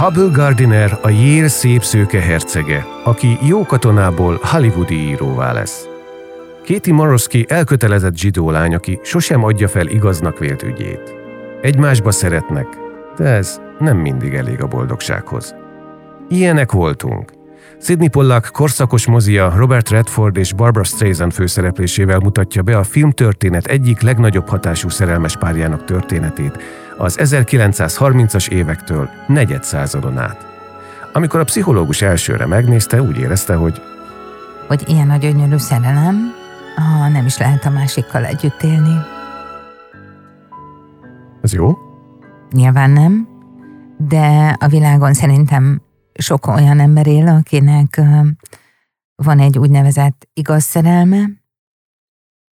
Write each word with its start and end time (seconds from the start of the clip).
Hubble 0.00 0.30
Gardiner 0.32 0.98
a 1.02 1.08
Yale 1.08 1.48
szép 1.48 1.82
szőke 1.82 2.20
hercege, 2.20 2.86
aki 3.04 3.38
jó 3.42 3.64
katonából 3.64 4.38
hollywoodi 4.42 4.94
íróvá 4.94 5.52
lesz. 5.52 5.88
Katie 6.66 6.94
Morosky 6.94 7.44
elkötelezett 7.48 8.16
zsidó 8.16 8.50
lány, 8.50 8.74
aki 8.74 9.00
sosem 9.02 9.44
adja 9.44 9.68
fel 9.68 9.86
igaznak 9.86 10.38
vélt 10.38 10.62
ügyét. 10.62 11.14
Egymásba 11.62 12.10
szeretnek, 12.10 12.66
de 13.16 13.24
ez 13.24 13.60
nem 13.78 13.96
mindig 13.96 14.34
elég 14.34 14.62
a 14.62 14.66
boldogsághoz. 14.66 15.54
Ilyenek 16.28 16.72
voltunk. 16.72 17.39
Sidney 17.82 18.08
Pollack 18.08 18.52
korszakos 18.52 19.06
mozia 19.06 19.52
Robert 19.56 19.90
Redford 19.90 20.36
és 20.36 20.52
Barbara 20.52 20.84
Streisand 20.84 21.32
főszereplésével 21.32 22.18
mutatja 22.18 22.62
be 22.62 22.76
a 22.76 22.82
filmtörténet 22.82 23.66
egyik 23.66 24.00
legnagyobb 24.00 24.48
hatású 24.48 24.88
szerelmes 24.88 25.36
párjának 25.36 25.84
történetét, 25.84 26.58
az 26.98 27.18
1930-as 27.20 28.48
évektől 28.48 29.08
negyed 29.26 29.64
századon 29.64 30.18
át. 30.18 30.46
Amikor 31.12 31.40
a 31.40 31.44
pszichológus 31.44 32.02
elsőre 32.02 32.46
megnézte, 32.46 33.02
úgy 33.02 33.18
érezte, 33.18 33.54
hogy 33.54 33.82
hogy 34.66 34.82
ilyen 34.86 35.06
nagy 35.06 35.20
gyönyörű 35.20 35.56
szerelem, 35.56 36.32
ha 36.76 37.08
nem 37.08 37.26
is 37.26 37.38
lehet 37.38 37.64
a 37.64 37.70
másikkal 37.70 38.24
együtt 38.24 38.62
élni. 38.62 38.96
Ez 41.42 41.52
jó? 41.52 41.78
Nyilván 42.52 42.90
nem, 42.90 43.28
de 43.96 44.56
a 44.58 44.66
világon 44.66 45.12
szerintem 45.12 45.80
sok 46.20 46.46
olyan 46.46 46.80
ember 46.80 47.06
él, 47.06 47.28
akinek 47.28 48.00
van 49.14 49.38
egy 49.38 49.58
úgynevezett 49.58 50.28
igaz 50.32 50.62
szerelme, 50.62 51.28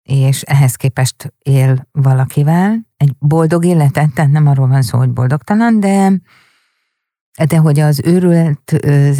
és 0.03 0.41
ehhez 0.41 0.75
képest 0.75 1.33
él 1.39 1.87
valakivel 1.91 2.87
egy 2.97 3.15
boldog 3.19 3.65
életet, 3.65 4.13
tehát 4.13 4.31
nem 4.31 4.47
arról 4.47 4.67
van 4.67 4.81
szó, 4.81 4.97
hogy 4.97 5.11
boldogtalan, 5.11 5.79
de, 5.79 6.11
de 7.47 7.57
hogy 7.57 7.79
az 7.79 8.01
őrült 8.05 8.73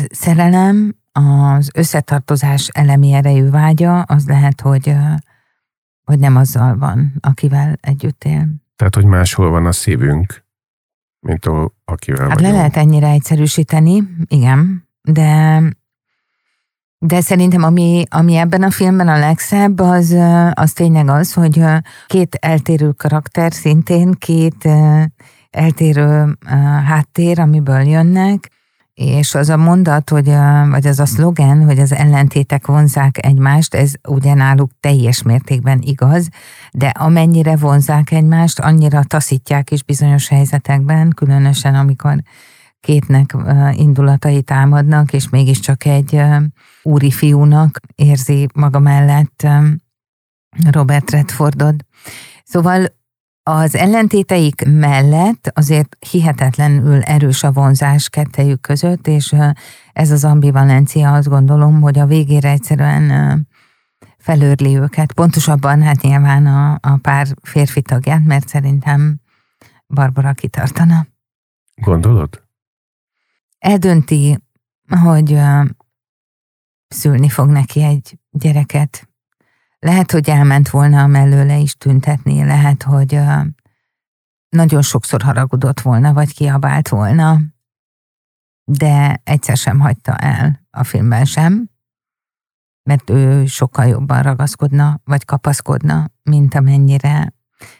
szerelem, 0.09 0.95
az 1.11 1.69
összetartozás 1.73 2.67
elemi 2.67 3.13
erejű 3.13 3.49
vágya, 3.49 4.01
az 4.01 4.27
lehet, 4.27 4.61
hogy, 4.61 4.95
hogy 6.03 6.19
nem 6.19 6.35
azzal 6.35 6.77
van, 6.77 7.13
akivel 7.19 7.77
együtt 7.81 8.23
él. 8.23 8.47
Tehát, 8.75 8.95
hogy 8.95 9.05
máshol 9.05 9.49
van 9.49 9.65
a 9.65 9.71
szívünk, 9.71 10.42
mint 11.23 11.45
a, 11.45 11.71
akivel 11.85 12.27
Hát 12.27 12.33
vagyunk. 12.33 12.51
le 12.51 12.57
lehet 12.57 12.75
ennyire 12.77 13.07
egyszerűsíteni, 13.09 14.03
igen, 14.27 14.87
de 15.01 15.61
de 17.05 17.21
szerintem 17.21 17.63
ami, 17.63 18.03
ami 18.09 18.35
ebben 18.35 18.63
a 18.63 18.71
filmben 18.71 19.07
a 19.07 19.17
legszebb, 19.17 19.79
az, 19.79 20.15
az 20.53 20.73
tényleg 20.73 21.09
az, 21.09 21.33
hogy 21.33 21.63
két 22.07 22.35
eltérő 22.35 22.91
karakter 22.91 23.53
szintén, 23.53 24.11
két 24.11 24.69
eltérő 25.49 26.37
háttér, 26.85 27.39
amiből 27.39 27.81
jönnek, 27.81 28.49
és 28.93 29.35
az 29.35 29.49
a 29.49 29.57
mondat, 29.57 30.09
hogy, 30.09 30.25
vagy 30.69 30.87
az 30.87 30.99
a 30.99 31.05
szlogen, 31.05 31.65
hogy 31.65 31.79
az 31.79 31.91
ellentétek 31.91 32.67
vonzák 32.67 33.25
egymást, 33.25 33.73
ez 33.73 33.93
ugye 34.07 34.35
teljes 34.79 35.21
mértékben 35.21 35.81
igaz, 35.81 36.29
de 36.71 36.87
amennyire 36.87 37.55
vonzák 37.55 38.11
egymást, 38.11 38.59
annyira 38.59 39.03
taszítják 39.03 39.71
is 39.71 39.83
bizonyos 39.83 40.27
helyzetekben, 40.27 41.09
különösen 41.09 41.75
amikor 41.75 42.15
kétnek 42.79 43.35
indulatai 43.71 44.41
támadnak, 44.41 45.13
és 45.13 45.29
mégiscsak 45.29 45.85
egy 45.85 46.21
úri 46.81 47.11
fiúnak 47.11 47.79
érzi 47.95 48.47
maga 48.53 48.79
mellett 48.79 49.47
Robert 50.71 51.11
Redfordot. 51.11 51.75
Szóval 52.43 52.85
az 53.43 53.75
ellentéteik 53.75 54.65
mellett 54.65 55.51
azért 55.53 55.97
hihetetlenül 56.09 57.01
erős 57.01 57.43
a 57.43 57.51
vonzás 57.51 58.09
kettejük 58.09 58.61
között, 58.61 59.07
és 59.07 59.35
ez 59.93 60.11
az 60.11 60.23
ambivalencia 60.23 61.13
azt 61.13 61.27
gondolom, 61.27 61.81
hogy 61.81 61.99
a 61.99 62.05
végére 62.05 62.49
egyszerűen 62.49 63.47
felőrli 64.17 64.77
őket. 64.77 65.13
Pontosabban 65.13 65.81
hát 65.81 66.01
nyilván 66.01 66.45
a, 66.45 66.77
a 66.81 66.97
pár 67.01 67.27
férfi 67.41 67.81
tagját, 67.81 68.25
mert 68.25 68.47
szerintem 68.47 69.19
Barbara 69.87 70.33
kitartana. 70.33 71.07
Gondolod? 71.75 72.43
Eldönti, 73.59 74.37
hogy 75.03 75.39
szülni 76.87 77.29
fog 77.29 77.49
neki 77.49 77.83
egy 77.83 78.19
gyereket. 78.29 79.07
Lehet, 79.83 80.11
hogy 80.11 80.29
elment 80.29 80.69
volna 80.69 81.07
mellőle 81.07 81.57
is 81.57 81.75
tüntetni, 81.75 82.43
lehet, 82.43 82.83
hogy 82.83 83.19
nagyon 84.49 84.81
sokszor 84.81 85.21
haragudott 85.21 85.81
volna, 85.81 86.13
vagy 86.13 86.33
kiabált 86.33 86.89
volna, 86.89 87.39
de 88.63 89.21
egyszer 89.23 89.57
sem 89.57 89.79
hagyta 89.79 90.15
el 90.15 90.59
a 90.69 90.83
filmben 90.83 91.25
sem, 91.25 91.69
mert 92.83 93.09
ő 93.09 93.45
sokkal 93.45 93.85
jobban 93.85 94.21
ragaszkodna, 94.21 94.99
vagy 95.03 95.25
kapaszkodna, 95.25 96.09
mint 96.21 96.55
amennyire 96.55 97.33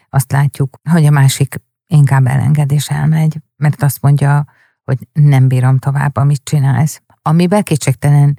azt 0.08 0.32
látjuk, 0.32 0.76
hogy 0.90 1.04
a 1.04 1.10
másik 1.10 1.54
inkább 1.86 2.26
elengedés 2.26 2.90
elmegy, 2.90 3.36
mert 3.56 3.82
azt 3.82 4.02
mondja, 4.02 4.44
hogy 4.82 5.08
nem 5.12 5.48
bírom 5.48 5.78
tovább, 5.78 6.16
amit 6.16 6.44
csinálsz. 6.44 7.02
Ami 7.22 7.48
kétségtelen 7.62 8.38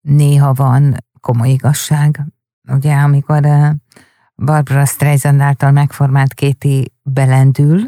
néha 0.00 0.52
van 0.52 0.96
komoly 1.20 1.48
igazság. 1.48 2.26
Ugye, 2.68 2.94
amikor 2.94 3.40
Barbara 4.36 4.84
Streisand 4.84 5.40
által 5.40 5.70
megformált 5.70 6.34
Kéti 6.34 6.92
belendül, 7.02 7.80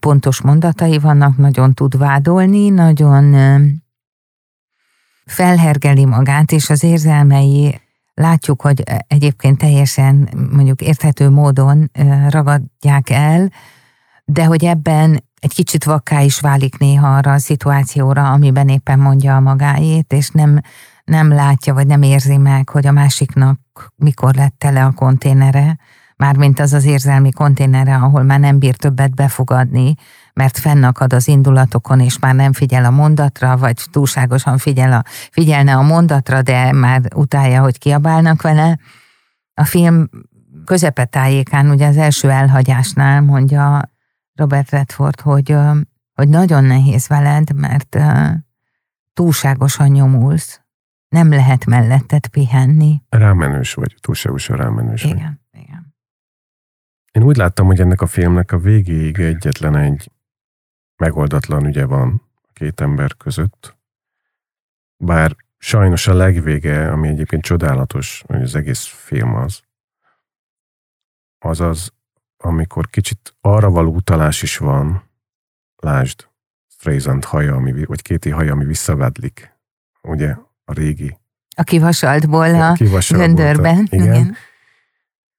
pontos 0.00 0.40
mondatai 0.40 0.98
vannak, 0.98 1.36
nagyon 1.36 1.74
tud 1.74 1.98
vádolni, 1.98 2.68
nagyon 2.68 3.34
felhergeli 5.24 6.04
magát, 6.04 6.52
és 6.52 6.70
az 6.70 6.82
érzelmei 6.82 7.80
látjuk, 8.14 8.62
hogy 8.62 8.82
egyébként 9.06 9.58
teljesen 9.58 10.28
mondjuk 10.52 10.80
érthető 10.80 11.28
módon 11.28 11.90
ragadják 12.28 13.10
el, 13.10 13.52
de 14.24 14.44
hogy 14.44 14.64
ebben 14.64 15.24
egy 15.40 15.54
kicsit 15.54 15.84
vakká 15.84 16.20
is 16.20 16.40
válik 16.40 16.78
néha 16.78 17.16
arra 17.16 17.32
a 17.32 17.38
szituációra, 17.38 18.30
amiben 18.30 18.68
éppen 18.68 18.98
mondja 18.98 19.36
a 19.36 19.40
magáét, 19.40 20.12
és 20.12 20.30
nem, 20.30 20.60
nem 21.08 21.32
látja, 21.32 21.74
vagy 21.74 21.86
nem 21.86 22.02
érzi 22.02 22.36
meg, 22.36 22.68
hogy 22.68 22.86
a 22.86 22.92
másiknak 22.92 23.60
mikor 23.96 24.34
lett 24.34 24.54
tele 24.58 24.84
a 24.84 24.92
konténere, 24.92 25.78
mármint 26.16 26.60
az 26.60 26.72
az 26.72 26.84
érzelmi 26.84 27.32
konténere, 27.32 27.94
ahol 27.94 28.22
már 28.22 28.40
nem 28.40 28.58
bír 28.58 28.76
többet 28.76 29.14
befogadni, 29.14 29.94
mert 30.32 30.58
fennakad 30.58 31.12
az 31.12 31.28
indulatokon, 31.28 32.00
és 32.00 32.18
már 32.18 32.34
nem 32.34 32.52
figyel 32.52 32.84
a 32.84 32.90
mondatra, 32.90 33.56
vagy 33.56 33.82
túlságosan 33.90 34.58
figyel 34.58 34.92
a, 34.92 35.02
figyelne 35.30 35.76
a 35.76 35.82
mondatra, 35.82 36.42
de 36.42 36.72
már 36.72 37.00
utálja, 37.14 37.62
hogy 37.62 37.78
kiabálnak 37.78 38.42
vele. 38.42 38.78
A 39.54 39.64
film 39.64 40.08
közepetájékán, 40.64 41.70
ugye 41.70 41.86
az 41.86 41.96
első 41.96 42.30
elhagyásnál 42.30 43.20
mondja 43.20 43.90
Robert 44.34 44.70
Redford, 44.70 45.20
hogy, 45.20 45.56
hogy 46.14 46.28
nagyon 46.28 46.64
nehéz 46.64 47.06
veled, 47.06 47.52
mert 47.52 47.98
túlságosan 49.14 49.88
nyomulsz, 49.88 50.60
nem 51.08 51.30
lehet 51.30 51.66
melletted 51.66 52.26
pihenni. 52.26 53.02
Rámenős 53.08 53.74
vagy, 53.74 53.94
túlságosan 54.00 54.56
rámenős 54.56 55.04
igen, 55.04 55.16
vagy. 55.50 55.62
Igen, 55.62 55.94
Én 57.12 57.22
úgy 57.22 57.36
láttam, 57.36 57.66
hogy 57.66 57.80
ennek 57.80 58.00
a 58.00 58.06
filmnek 58.06 58.52
a 58.52 58.58
végéig 58.58 59.18
egyetlen 59.18 59.76
egy 59.76 60.10
megoldatlan 60.96 61.66
ügye 61.66 61.84
van 61.84 62.22
a 62.34 62.50
két 62.52 62.80
ember 62.80 63.16
között. 63.16 63.76
Bár 64.96 65.36
sajnos 65.58 66.06
a 66.06 66.14
legvége, 66.14 66.92
ami 66.92 67.08
egyébként 67.08 67.42
csodálatos, 67.42 68.22
hogy 68.26 68.42
az 68.42 68.54
egész 68.54 68.84
film 68.84 69.34
az, 69.34 69.62
az 71.38 71.60
az, 71.60 71.92
amikor 72.36 72.90
kicsit 72.90 73.36
arra 73.40 73.70
való 73.70 73.94
utalás 73.94 74.42
is 74.42 74.56
van, 74.56 75.02
lásd, 75.76 76.28
Streisand 76.66 77.24
haja, 77.24 77.54
ami, 77.54 77.84
vagy 77.84 78.02
kéti 78.02 78.30
haja, 78.30 78.52
ami 78.52 78.64
visszavedlik, 78.64 79.56
ugye, 80.02 80.36
a 80.68 80.72
régi. 80.72 81.18
A 81.56 81.62
kivasaltból 81.62 82.54
a, 82.54 82.70
a 82.70 83.04
göndörben. 83.08 83.86
Igen. 83.90 84.06
igen. 84.06 84.36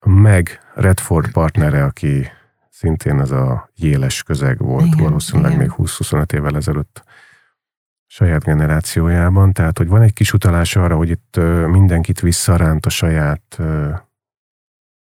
Meg 0.06 0.60
Redford 0.74 1.32
partnere, 1.32 1.84
aki 1.84 2.28
szintén 2.70 3.20
ez 3.20 3.32
a 3.32 3.70
jéles 3.76 4.24
közeg 4.24 4.58
volt, 4.58 4.86
igen, 4.86 5.04
valószínűleg 5.04 5.52
igen. 5.52 5.64
még 5.64 5.74
20-25 5.78 6.34
évvel 6.34 6.56
ezelőtt 6.56 7.04
saját 8.06 8.44
generációjában. 8.44 9.54
Tehát, 9.54 9.78
hogy 9.78 9.88
van 9.88 10.02
egy 10.02 10.14
kis 10.14 10.34
utalás 10.34 10.76
arra, 10.76 10.96
hogy 10.96 11.10
itt 11.10 11.40
mindenkit 11.68 12.20
visszaránt 12.20 12.86
a 12.86 12.90
saját 12.90 13.58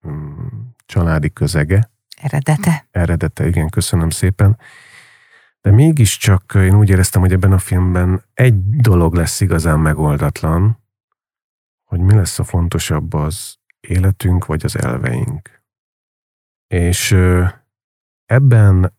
mm, 0.08 0.48
családi 0.86 1.34
közege. 1.34 1.90
Eredete. 2.22 2.88
Eredete, 2.92 3.48
igen, 3.48 3.70
köszönöm 3.70 4.10
szépen. 4.10 4.58
De 5.62 5.72
mégiscsak 5.72 6.54
én 6.56 6.76
úgy 6.76 6.90
éreztem, 6.90 7.22
hogy 7.22 7.32
ebben 7.32 7.52
a 7.52 7.58
filmben 7.58 8.24
egy 8.34 8.70
dolog 8.70 9.14
lesz 9.14 9.42
igazán 9.42 9.80
megoldatlan, 9.80 10.80
hogy 11.84 12.00
mi 12.00 12.14
lesz 12.14 12.40
a 12.40 12.44
fontosabb 12.44 13.14
az 13.14 13.58
életünk 13.80 14.46
vagy 14.46 14.66
az 14.66 14.78
elveink. 14.78 15.64
És 16.68 17.12
ebben, 18.26 18.94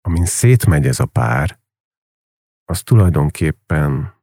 amin 0.00 0.24
szétmegy 0.24 0.86
ez 0.86 1.00
a 1.00 1.06
pár, 1.06 1.58
az 2.64 2.82
tulajdonképpen 2.82 4.14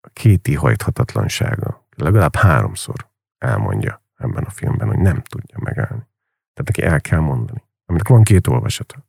a 0.00 0.08
kéti 0.12 0.54
hajthatatlansága. 0.54 1.86
Legalább 1.96 2.36
háromszor 2.36 3.10
elmondja 3.38 4.02
ebben 4.16 4.44
a 4.44 4.50
filmben, 4.50 4.88
hogy 4.88 4.98
nem 4.98 5.22
tudja 5.22 5.58
megállni. 5.60 6.06
Tehát 6.52 6.64
neki 6.64 6.82
el 6.82 7.00
kell 7.00 7.20
mondani. 7.20 7.62
Aminek 7.86 8.08
van 8.08 8.22
két 8.22 8.46
olvasata. 8.46 9.06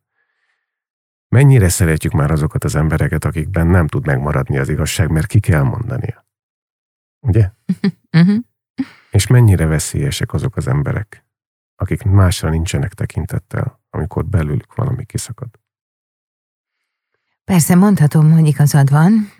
Mennyire 1.29 1.69
szeretjük 1.69 2.11
már 2.11 2.31
azokat 2.31 2.63
az 2.63 2.75
embereket, 2.75 3.25
akikben 3.25 3.67
nem 3.67 3.87
tud 3.87 4.05
megmaradni 4.05 4.57
az 4.57 4.69
igazság, 4.69 5.09
mert 5.09 5.27
ki 5.27 5.39
kell 5.39 5.63
mondania. 5.63 6.25
Ugye? 7.19 7.51
Uh-huh. 8.11 8.37
És 9.11 9.27
mennyire 9.27 9.65
veszélyesek 9.65 10.33
azok 10.33 10.55
az 10.55 10.67
emberek, 10.67 11.25
akik 11.75 12.03
másra 12.03 12.49
nincsenek 12.49 12.93
tekintettel, 12.93 13.81
amikor 13.89 14.25
belőlük 14.25 14.75
valami 14.75 15.05
kiszakad. 15.05 15.49
Persze 17.43 17.75
mondhatom, 17.75 18.31
hogy 18.31 18.47
igazad 18.47 18.89
van, 18.89 19.31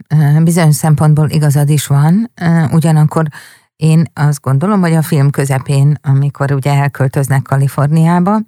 bizonyos 0.44 0.76
szempontból 0.76 1.30
igazad 1.30 1.70
is 1.70 1.88
van, 1.88 2.32
ugyanakkor 2.72 3.28
én 3.76 4.06
azt 4.14 4.42
gondolom, 4.42 4.82
hogy 4.82 4.94
a 4.94 5.02
film 5.02 5.30
közepén, 5.30 5.98
amikor 6.02 6.52
ugye 6.52 6.74
elköltöznek 6.74 7.42
Kaliforniába, 7.42 8.40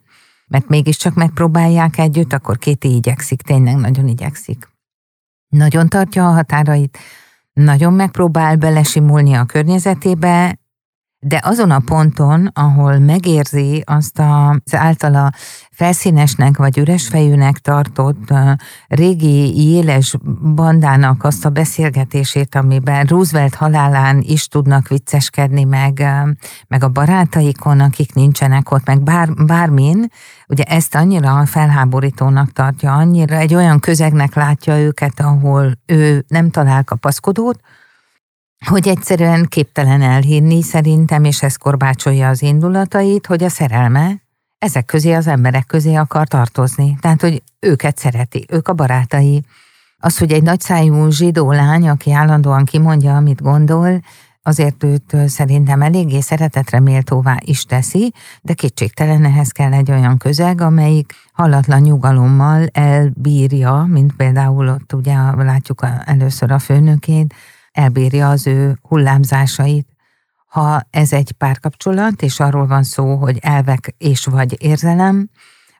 mert 0.52 0.68
mégiscsak 0.68 1.14
megpróbálják 1.14 1.98
együtt, 1.98 2.34
akkor 2.34 2.58
Kéti 2.58 2.96
igyekszik, 2.96 3.42
tényleg 3.42 3.76
nagyon 3.76 4.08
igyekszik. 4.08 4.70
Nagyon 5.48 5.88
tartja 5.88 6.28
a 6.28 6.32
határait, 6.32 6.98
nagyon 7.54 7.94
megpróbál 7.94 8.56
belesimulni 8.56 9.34
a 9.34 9.46
környezetébe, 9.46 10.60
de 11.24 11.40
azon 11.44 11.72
a 11.72 11.80
ponton, 11.80 12.50
ahol 12.54 12.98
megérzi 12.98 13.84
azt 13.86 14.20
az 14.20 14.76
általa 14.76 15.30
felszínesnek 15.72 16.58
vagy 16.58 16.78
üresfejűnek 16.78 17.58
tartott 17.58 18.34
régi 18.88 19.72
éles 19.74 20.16
bandának 20.56 21.24
azt 21.24 21.46
a 21.46 21.50
beszélgetését, 21.50 22.56
amiben 22.56 23.06
Roosevelt 23.06 23.56
halálán 23.56 24.22
is 24.22 24.48
tudnak 24.48 24.88
vicceskedni, 24.88 25.64
meg, 25.64 26.06
meg 26.68 26.84
a 26.84 26.90
barátaikon, 26.90 27.80
akik 27.80 28.14
nincsenek 28.14 28.72
ott, 28.72 28.86
meg 28.86 29.02
bár, 29.02 29.34
bármin, 29.34 30.08
ugye 30.48 30.64
ezt 30.64 30.96
annyira 30.96 31.46
felháborítónak 31.46 32.52
tartja, 32.52 32.94
annyira 32.94 33.36
egy 33.36 33.56
olyan 33.56 33.80
közegnek 33.80 34.36
látja 34.36 34.80
őket, 34.80 35.20
ahol 35.20 35.74
ő 35.86 36.26
nem 36.28 36.50
talál 36.50 36.84
kapaszkodót, 36.84 37.60
hogy 38.66 38.88
egyszerűen 38.88 39.46
képtelen 39.46 40.02
elhinni 40.02 40.62
szerintem, 40.62 41.24
és 41.24 41.44
ez 41.44 41.56
korbácsolja 41.56 42.30
az 42.30 42.42
indulatait, 42.42 43.26
hogy 43.26 43.44
a 43.44 43.50
szerelme 43.50 44.22
ezek 44.58 44.86
közé 44.86 45.14
az 45.14 45.28
emberek 45.28 45.66
közé 45.66 45.94
akar 45.94 46.28
tartozni. 46.28 46.98
Tehát, 47.02 47.22
hogy 47.22 47.44
őket 47.60 47.98
szereti, 47.98 48.46
ők 48.50 48.68
a 48.68 48.74
barátai. 48.74 49.44
Az, 49.98 50.18
hogy 50.18 50.32
egy 50.32 50.44
nagyszájú 50.44 51.10
zsidó 51.10 51.52
lány, 51.52 51.90
aki 51.90 52.12
állandóan 52.12 52.66
kimondja, 52.66 53.16
amit 53.16 53.42
gondol, 53.42 54.02
azért 54.44 54.84
őt 54.84 55.16
szerintem 55.26 55.82
eléggé 55.82 56.20
szeretetre 56.20 56.80
méltóvá 56.80 57.38
is 57.40 57.64
teszi, 57.64 58.14
de 58.42 58.54
kétségtelen 58.54 59.26
ehhez 59.26 59.50
kell 59.50 59.74
egy 59.74 59.92
olyan 59.92 60.18
közeg, 60.18 60.62
amelyik 60.62 61.14
hallatlan 61.34 61.82
nyugalommal 61.82 62.66
elbírja, 62.72 63.86
mint 63.90 64.16
például 64.16 64.68
ott 64.68 64.94
ugye 64.94 65.16
látjuk 65.36 65.86
először 66.06 66.52
a 66.52 66.60
főnökét, 66.60 67.34
elbírja 67.72 68.30
az 68.30 68.48
ő 68.48 68.78
hullámzásait. 68.82 69.88
Ha 70.46 70.82
ez 70.90 71.14
egy 71.14 71.32
párkapcsolat, 71.32 72.22
és 72.22 72.40
arról 72.40 72.68
van 72.68 72.84
szó, 72.84 73.16
hogy 73.16 73.38
elvek 73.42 73.96
és 73.98 74.26
vagy 74.26 74.64
érzelem, 74.64 75.30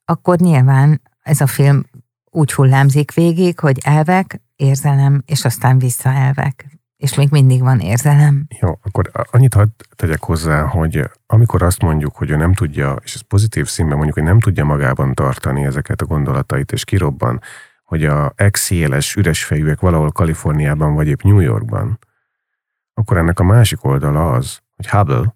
akkor 0.06 0.38
nyilván 0.38 1.02
ez 1.22 1.42
a 1.42 1.48
film 1.48 1.84
úgy 2.30 2.54
hullámzik 2.54 3.14
végig, 3.14 3.60
hogy 3.60 3.80
elvek, 3.84 4.42
érzelem, 4.56 5.24
és 5.26 5.46
aztán 5.46 5.80
vissza 5.80 6.10
elvek. 6.10 6.66
És 6.98 7.16
még 7.16 7.30
mindig 7.32 7.62
van 7.62 7.80
érzelem. 7.80 8.46
Jó, 8.60 8.80
akkor 8.84 9.12
annyit 9.32 9.54
hadd 9.54 9.68
tegyek 9.96 10.24
hozzá, 10.24 10.62
hogy 10.62 11.10
amikor 11.26 11.64
azt 11.64 11.82
mondjuk, 11.82 12.16
hogy 12.16 12.30
ő 12.30 12.36
nem 12.36 12.54
tudja, 12.54 12.96
és 13.04 13.14
ez 13.14 13.22
pozitív 13.22 13.68
színben 13.68 13.96
mondjuk, 13.96 14.18
hogy 14.18 14.28
nem 14.28 14.40
tudja 14.40 14.66
magában 14.66 15.14
tartani 15.14 15.64
ezeket 15.64 16.02
a 16.02 16.06
gondolatait, 16.06 16.72
és 16.72 16.84
kirobban, 16.84 17.42
hogy 17.92 18.06
a 18.06 18.34
ex-éles 18.36 19.16
üres 19.16 19.46
fejűek 19.46 19.80
valahol 19.80 20.12
Kaliforniában 20.12 20.94
vagy 20.94 21.08
épp 21.08 21.22
New 21.22 21.40
Yorkban, 21.40 22.00
akkor 22.94 23.18
ennek 23.18 23.40
a 23.40 23.44
másik 23.44 23.84
oldala 23.84 24.32
az, 24.32 24.60
hogy 24.76 24.88
Hubble 24.88 25.36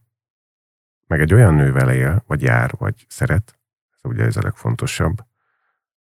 meg 1.07 1.21
egy 1.21 1.33
olyan 1.33 1.53
nővel 1.53 1.91
él, 1.91 2.23
vagy 2.27 2.41
jár, 2.41 2.71
vagy 2.77 3.05
szeret, 3.07 3.59
ez 3.91 4.11
ugye 4.11 4.23
ez 4.23 4.37
a 4.37 4.41
legfontosabb, 4.43 5.17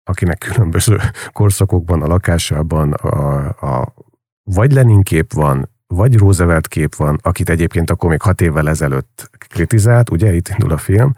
akinek 0.04 0.38
különböző 0.38 0.98
korszakokban 1.32 2.02
a 2.02 2.06
lakásában 2.06 2.92
a, 2.92 3.46
a 3.80 3.94
vagy 4.42 4.72
Lenin 4.72 5.02
kép 5.02 5.32
van, 5.32 5.70
vagy 5.86 6.16
Roosevelt 6.16 6.68
kép 6.68 6.94
van, 6.94 7.18
akit 7.22 7.48
egyébként 7.48 7.90
akkor 7.90 8.10
még 8.10 8.22
hat 8.22 8.40
évvel 8.40 8.68
ezelőtt 8.68 9.30
kritizált, 9.48 10.10
ugye 10.10 10.32
itt 10.32 10.48
indul 10.48 10.72
a 10.72 10.78
film, 10.78 11.14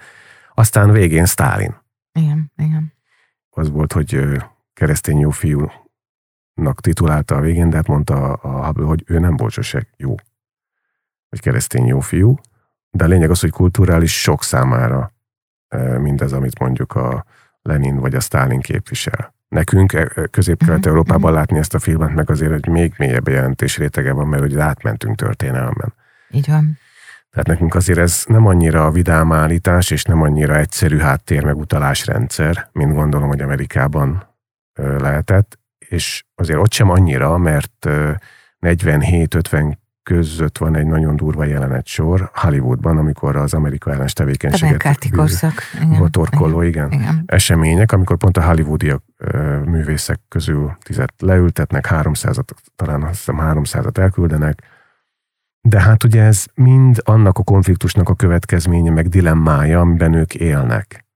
aztán 0.54 0.90
végén 0.90 1.26
Stalin. 1.26 1.76
Igen, 2.12 2.52
igen. 2.56 2.92
Az 3.50 3.70
volt, 3.70 3.92
hogy 3.92 4.42
keresztény 4.72 5.18
jó 5.18 5.30
fiúnak 5.30 6.80
titulálta 6.80 7.36
a 7.36 7.40
végén, 7.40 7.70
de 7.70 7.76
hát 7.76 7.86
mondta 7.86 8.32
a 8.32 8.66
Hubble, 8.66 8.86
hogy 8.86 9.04
ő 9.06 9.18
nem 9.18 9.36
volt 9.36 9.52
sose 9.52 9.86
jó, 9.96 10.14
vagy 11.28 11.40
keresztény 11.40 11.86
jó 11.86 12.00
fiú, 12.00 12.38
de 12.90 13.04
a 13.04 13.06
lényeg 13.06 13.30
az, 13.30 13.40
hogy 13.40 13.50
kulturális 13.50 14.20
sok 14.20 14.44
számára 14.44 15.12
mindez, 15.98 16.32
amit 16.32 16.58
mondjuk 16.58 16.94
a 16.94 17.24
Lenin 17.62 17.96
vagy 17.96 18.14
a 18.14 18.20
Stalin 18.20 18.60
képvisel. 18.60 19.34
Nekünk 19.48 19.92
e, 19.92 20.04
közép-kelet-európában 20.30 21.30
mhm, 21.30 21.38
látni 21.38 21.58
ezt 21.58 21.74
a 21.74 21.78
filmet, 21.78 22.14
meg 22.14 22.30
azért 22.30 22.52
egy 22.52 22.66
még 22.66 22.94
mélyebb 22.98 23.28
jelentés 23.28 23.78
rétege 23.78 24.12
van, 24.12 24.28
mert 24.28 24.42
hogy 24.42 24.56
átmentünk 24.56 25.16
történelmen. 25.16 25.94
Így 26.30 26.46
van. 26.46 26.78
Tehát 27.30 27.46
nekünk 27.46 27.74
azért 27.74 27.98
ez 27.98 28.24
nem 28.26 28.46
annyira 28.46 28.84
a 28.84 28.90
vidám 28.90 29.32
állítás, 29.32 29.90
és 29.90 30.04
nem 30.04 30.22
annyira 30.22 30.56
egyszerű 30.56 30.98
háttér 30.98 31.44
meg 31.44 31.56
utalásrendszer, 31.56 32.68
mint 32.72 32.94
gondolom, 32.94 33.28
hogy 33.28 33.40
Amerikában 33.40 34.31
lehetett, 34.74 35.58
és 35.78 36.24
azért 36.34 36.58
ott 36.58 36.72
sem 36.72 36.90
annyira, 36.90 37.38
mert 37.38 37.88
47-50 38.60 39.76
között 40.02 40.58
van 40.58 40.76
egy 40.76 40.86
nagyon 40.86 41.16
durva 41.16 41.44
jelenet 41.44 41.86
sor 41.86 42.30
Hollywoodban, 42.34 42.98
amikor 42.98 43.36
az 43.36 43.54
Amerika 43.54 43.90
ellenes 43.90 44.12
tevékenységet 44.12 44.98
torkoló, 46.10 46.62
igen, 46.62 46.92
igen, 46.92 47.22
események, 47.26 47.92
amikor 47.92 48.16
pont 48.16 48.36
a 48.36 48.44
hollywoodi 48.44 48.94
művészek 49.64 50.20
közül 50.28 50.76
tizet 50.82 51.14
leültetnek, 51.18 51.86
300-at, 51.90 52.48
talán 52.76 53.02
azt 53.02 53.16
hiszem 53.16 53.38
300-at 53.40 53.98
elküldenek, 53.98 54.62
de 55.60 55.80
hát 55.80 56.04
ugye 56.04 56.22
ez 56.22 56.44
mind 56.54 57.00
annak 57.04 57.38
a 57.38 57.42
konfliktusnak 57.42 58.08
a 58.08 58.14
következménye, 58.14 58.90
meg 58.90 59.08
dilemmája, 59.08 59.80
amiben 59.80 60.14
ők 60.14 60.34
élnek. 60.34 61.06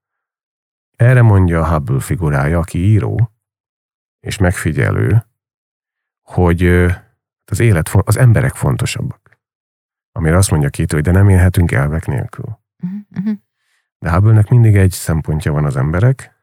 Erre 0.96 1.22
mondja 1.22 1.60
a 1.60 1.68
Hubble 1.68 2.00
figurája, 2.00 2.58
aki 2.58 2.78
író, 2.78 3.30
és 4.20 4.38
megfigyelő, 4.38 5.24
hogy 6.22 6.64
az 7.44 7.60
élet, 7.60 7.90
az 7.92 8.16
emberek 8.16 8.54
fontosabbak. 8.54 9.40
Amire 10.12 10.36
azt 10.36 10.50
mondja 10.50 10.68
két, 10.68 10.92
hogy 10.92 11.02
de 11.02 11.10
nem 11.10 11.28
élhetünk 11.28 11.72
elvek 11.72 12.06
nélkül. 12.06 12.58
Uh-huh. 13.10 13.34
De 13.98 14.12
hubble 14.12 14.44
mindig 14.48 14.76
egy 14.76 14.90
szempontja 14.90 15.52
van 15.52 15.64
az 15.64 15.76
emberek, 15.76 16.34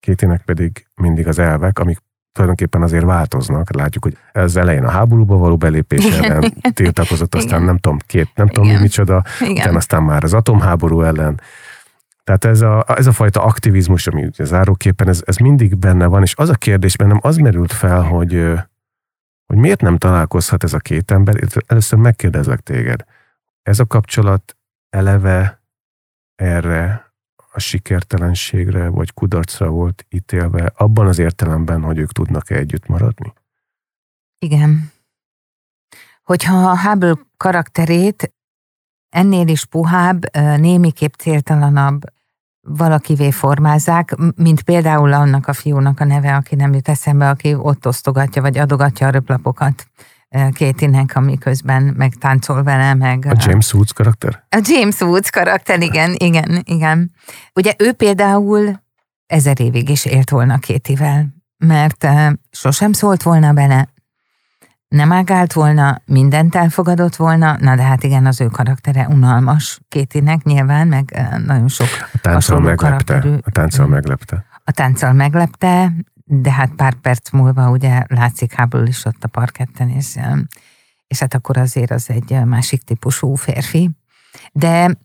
kétének 0.00 0.42
pedig 0.42 0.86
mindig 0.94 1.26
az 1.28 1.38
elvek, 1.38 1.78
amik 1.78 1.98
tulajdonképpen 2.32 2.82
azért 2.82 3.04
változnak. 3.04 3.74
Látjuk, 3.74 4.04
hogy 4.04 4.16
ez 4.32 4.56
elején 4.56 4.84
a 4.84 4.90
háborúba 4.90 5.36
való 5.36 5.56
belépés 5.56 6.04
ellen 6.04 6.54
tiltakozott, 6.72 7.34
aztán 7.34 7.54
Igen. 7.54 7.64
nem 7.64 7.78
tudom, 7.78 7.98
két, 8.06 8.30
nem 8.34 8.48
tudom 8.48 8.68
mi 8.68 8.80
micsoda, 8.80 9.24
Igen. 9.40 9.76
aztán 9.76 10.02
már 10.02 10.24
az 10.24 10.34
atomháború 10.34 11.02
ellen. 11.02 11.40
Tehát 12.24 12.44
ez 12.44 12.60
a, 12.60 12.84
ez 12.88 13.06
a 13.06 13.12
fajta 13.12 13.42
aktivizmus, 13.42 14.06
ami 14.06 14.24
ugye 14.24 14.44
záróképpen, 14.44 15.08
ez, 15.08 15.22
ez 15.24 15.36
mindig 15.36 15.76
benne 15.76 16.06
van, 16.06 16.22
és 16.22 16.34
az 16.36 16.48
a 16.48 16.54
kérdés 16.54 16.96
bennem 16.96 17.18
az 17.22 17.36
merült 17.36 17.72
fel, 17.72 18.02
hogy, 18.02 18.32
hogy 19.46 19.56
miért 19.56 19.80
nem 19.80 19.98
találkozhat 19.98 20.64
ez 20.64 20.72
a 20.72 20.78
két 20.78 21.10
ember, 21.10 21.48
először 21.66 21.98
megkérdezlek 21.98 22.60
téged. 22.60 23.04
Ez 23.62 23.78
a 23.78 23.86
kapcsolat 23.86 24.56
eleve 24.90 25.62
erre 26.34 27.12
a 27.52 27.60
sikertelenségre 27.60 28.88
vagy 28.88 29.12
kudarcra 29.12 29.68
volt 29.68 30.06
ítélve, 30.08 30.72
abban 30.76 31.06
az 31.06 31.18
értelemben, 31.18 31.82
hogy 31.82 31.98
ők 31.98 32.12
tudnak-e 32.12 32.54
együtt 32.54 32.86
maradni? 32.86 33.32
Igen. 34.38 34.92
Hogyha 36.22 36.70
a 36.70 36.78
Hubble 36.78 37.18
karakterét 37.36 38.34
ennél 39.08 39.48
is 39.48 39.64
puhább, 39.64 40.36
némiképp 40.36 41.12
céltalanabb 41.12 42.13
valakivé 42.64 43.30
formázzák, 43.30 44.16
mint 44.36 44.62
például 44.62 45.12
annak 45.12 45.46
a 45.48 45.52
fiúnak 45.52 46.00
a 46.00 46.04
neve, 46.04 46.34
aki 46.34 46.54
nem 46.54 46.74
jut 46.74 46.88
eszembe, 46.88 47.28
aki 47.28 47.54
ott 47.54 47.86
osztogatja, 47.86 48.42
vagy 48.42 48.58
adogatja 48.58 49.06
a 49.06 49.10
röplapokat 49.10 49.86
Kétinek, 50.52 51.16
amiközben 51.16 51.82
meg 51.82 52.14
táncol 52.14 52.62
vele, 52.62 52.94
meg... 52.94 53.26
A 53.30 53.44
James 53.46 53.74
Woods 53.74 53.92
karakter? 53.92 54.44
A 54.48 54.60
James 54.62 55.00
Woods 55.00 55.30
karakter, 55.30 55.80
igen, 55.80 56.14
igen, 56.18 56.62
igen. 56.64 57.10
Ugye 57.54 57.74
ő 57.78 57.92
például 57.92 58.82
ezer 59.26 59.60
évig 59.60 59.88
is 59.88 60.04
élt 60.04 60.30
volna 60.30 60.58
Kétivel, 60.58 61.26
mert 61.58 62.06
sosem 62.50 62.92
szólt 62.92 63.22
volna 63.22 63.52
bele, 63.52 63.88
nem 64.94 65.12
ágált 65.12 65.52
volna, 65.52 66.02
mindent 66.04 66.54
elfogadott 66.54 67.16
volna, 67.16 67.56
na 67.60 67.76
de 67.76 67.82
hát 67.82 68.02
igen, 68.02 68.26
az 68.26 68.40
ő 68.40 68.46
karaktere 68.46 69.06
unalmas 69.08 69.80
Kétinek 69.88 70.42
nyilván, 70.42 70.88
meg 70.88 71.28
nagyon 71.46 71.68
sok 71.68 71.86
a 72.12 72.18
tánccal 72.20 72.60
meglepte. 72.60 73.38
A 73.42 73.50
tánccal 73.50 73.86
meglepte. 73.86 74.46
A 74.64 74.72
tánccal 74.72 75.12
meglepte, 75.12 75.92
de 76.24 76.52
hát 76.52 76.74
pár 76.74 76.94
perc 76.94 77.30
múlva 77.30 77.70
ugye 77.70 78.02
látszik 78.08 78.52
háború 78.52 78.84
is 78.84 79.04
ott 79.04 79.24
a 79.24 79.28
parketten, 79.28 79.88
és, 79.88 80.18
és 81.06 81.18
hát 81.18 81.34
akkor 81.34 81.56
azért 81.56 81.90
az 81.90 82.10
egy 82.10 82.44
másik 82.44 82.82
típusú 82.82 83.34
férfi. 83.34 83.90
De... 84.52 84.96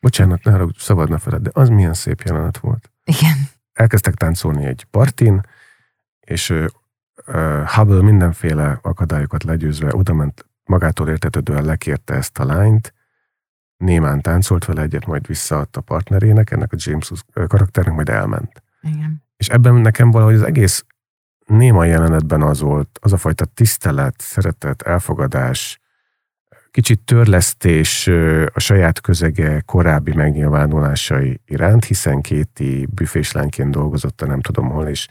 Bocsánat, 0.00 0.44
ne 0.44 0.50
haragudj, 0.50 0.78
szabadna 0.80 1.18
feled, 1.18 1.42
de 1.42 1.50
az 1.52 1.68
milyen 1.68 1.94
szép 1.94 2.20
jelenet 2.24 2.58
volt. 2.58 2.90
Igen. 3.04 3.48
Elkezdtek 3.72 4.14
táncolni 4.14 4.64
egy 4.64 4.86
partin, 4.90 5.40
és 6.20 6.54
Hubble 7.66 8.02
mindenféle 8.02 8.78
akadályokat 8.82 9.42
legyőzve 9.42 9.94
odament 9.94 10.46
magától 10.64 11.08
értetődően 11.08 11.64
lekérte 11.64 12.14
ezt 12.14 12.38
a 12.38 12.44
lányt, 12.44 12.94
némán 13.76 14.20
táncolt 14.20 14.64
vele 14.64 14.82
egyet, 14.82 15.06
majd 15.06 15.26
visszaadta 15.26 15.80
a 15.80 15.82
partnerének, 15.82 16.50
ennek 16.50 16.72
a 16.72 16.76
James 16.78 17.10
karakternek, 17.46 17.94
majd 17.94 18.08
elment. 18.08 18.62
Igen. 18.80 19.22
És 19.36 19.48
ebben 19.48 19.74
nekem 19.74 20.10
valahogy 20.10 20.34
az 20.34 20.42
egész 20.42 20.84
néma 21.46 21.84
jelenetben 21.84 22.42
az 22.42 22.60
volt, 22.60 22.98
az 23.02 23.12
a 23.12 23.16
fajta 23.16 23.44
tisztelet, 23.44 24.20
szeretet, 24.20 24.82
elfogadás, 24.82 25.80
kicsit 26.70 27.00
törlesztés 27.00 28.06
a 28.52 28.60
saját 28.60 29.00
közege 29.00 29.60
korábbi 29.60 30.14
megnyilvánulásai 30.14 31.40
iránt, 31.46 31.84
hiszen 31.84 32.20
Kéti 32.20 32.88
büféslányként 32.90 33.70
dolgozott 33.70 34.22
a 34.22 34.26
nem 34.26 34.40
tudom 34.40 34.68
hol, 34.68 34.86
és 34.86 35.08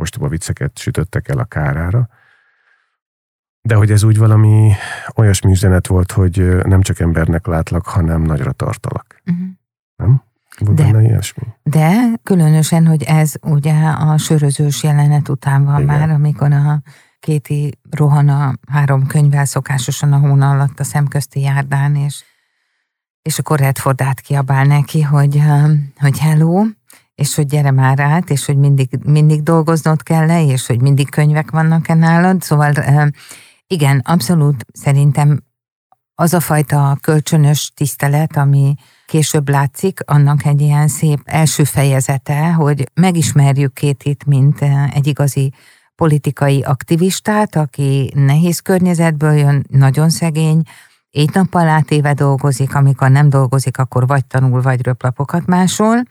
ostoba 0.00 0.28
vicceket 0.28 0.78
sütöttek 0.78 1.28
el 1.28 1.38
a 1.38 1.44
kárára. 1.44 2.08
De 3.60 3.74
hogy 3.74 3.90
ez 3.90 4.02
úgy 4.02 4.18
valami 4.18 4.72
olyasmi 5.14 5.50
üzenet 5.50 5.86
volt, 5.86 6.12
hogy 6.12 6.66
nem 6.66 6.80
csak 6.80 6.98
embernek 6.98 7.46
látlak, 7.46 7.86
hanem 7.86 8.22
nagyra 8.22 8.52
tartalak. 8.52 9.22
Uh-huh. 9.26 9.46
Nem? 9.96 10.22
Volt 10.58 10.76
de, 10.76 10.82
benne 10.82 11.02
ilyesmi? 11.02 11.42
De 11.62 12.12
különösen, 12.22 12.86
hogy 12.86 13.02
ez 13.02 13.32
ugye 13.42 13.88
a 13.88 14.18
sörözős 14.18 14.82
jelenet 14.82 15.28
után 15.28 15.64
van 15.64 15.82
Igen. 15.82 15.98
már, 15.98 16.10
amikor 16.10 16.52
a 16.52 16.82
Kéti 17.20 17.78
rohan 17.90 18.28
a 18.28 18.54
három 18.70 19.06
könyvvel 19.06 19.44
szokásosan 19.44 20.12
a 20.12 20.18
hóna 20.18 20.50
alatt 20.50 20.80
a 20.80 20.84
szemközti 20.84 21.40
járdán, 21.40 21.94
és, 21.94 22.24
és 23.22 23.38
akkor 23.38 23.58
Redford 23.58 24.02
átkiabál 24.02 24.64
neki, 24.64 25.02
hogy, 25.02 25.42
hogy 25.96 26.18
hello, 26.18 26.64
és 27.18 27.34
hogy 27.34 27.46
gyere 27.46 27.70
már 27.70 28.00
át, 28.00 28.30
és 28.30 28.44
hogy 28.44 28.56
mindig, 28.56 28.88
mindig 29.04 29.42
dolgoznod 29.42 30.02
kell 30.02 30.28
és 30.28 30.66
hogy 30.66 30.80
mindig 30.80 31.10
könyvek 31.10 31.50
vannak-e 31.50 31.94
nálad. 31.94 32.42
Szóval 32.42 32.72
igen, 33.66 33.98
abszolút 33.98 34.64
szerintem 34.72 35.40
az 36.14 36.34
a 36.34 36.40
fajta 36.40 36.98
kölcsönös 37.00 37.72
tisztelet, 37.74 38.36
ami, 38.36 38.74
később 39.06 39.48
látszik, 39.48 40.00
annak 40.04 40.44
egy 40.44 40.60
ilyen 40.60 40.88
szép 40.88 41.20
első 41.24 41.64
fejezete, 41.64 42.52
hogy 42.52 42.90
megismerjük 42.94 43.72
Kétit, 43.72 44.26
mint 44.26 44.58
egy 44.92 45.06
igazi 45.06 45.52
politikai 45.94 46.62
aktivistát, 46.62 47.56
aki 47.56 48.12
nehéz 48.14 48.60
környezetből 48.60 49.32
jön, 49.32 49.66
nagyon 49.70 50.10
szegény, 50.10 50.62
egy 51.10 51.30
nappal 51.32 51.68
átéve 51.68 52.14
dolgozik, 52.14 52.74
amikor 52.74 53.10
nem 53.10 53.28
dolgozik, 53.28 53.78
akkor 53.78 54.06
vagy 54.06 54.26
tanul, 54.26 54.62
vagy 54.62 54.82
röplapokat 54.82 55.46
másol. 55.46 56.02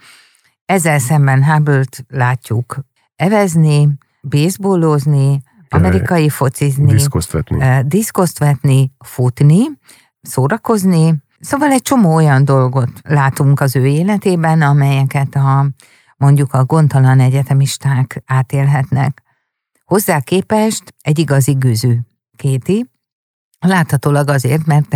Ezzel 0.68 1.00
szemben 1.00 1.44
hubble 1.44 1.84
látjuk 2.08 2.80
evezni, 3.16 3.90
baseballozni, 4.22 5.42
amerikai 5.70 6.30
focizni, 6.30 6.92
diszkoszt 6.92 7.32
vetni. 7.32 7.84
Diszkoszt 7.88 8.40
vetni, 8.40 8.92
futni, 9.00 9.64
szórakozni, 10.22 11.26
Szóval 11.40 11.72
egy 11.72 11.82
csomó 11.82 12.16
olyan 12.16 12.46
dolgot 12.46 12.90
látunk 13.04 13.60
az 13.60 13.76
ő 13.76 13.86
életében, 13.86 14.62
amelyeket 14.62 15.36
a, 15.36 15.70
mondjuk 16.18 16.54
a 16.54 16.66
gondtalan 16.66 17.20
egyetemisták 17.20 18.24
átélhetnek. 18.26 19.24
Hozzá 19.86 20.20
képest 20.20 20.96
egy 21.02 21.20
igazi 21.20 21.52
gőzű 21.52 21.98
Kéti, 22.36 22.90
láthatólag 23.60 24.30
azért, 24.30 24.66
mert 24.66 24.96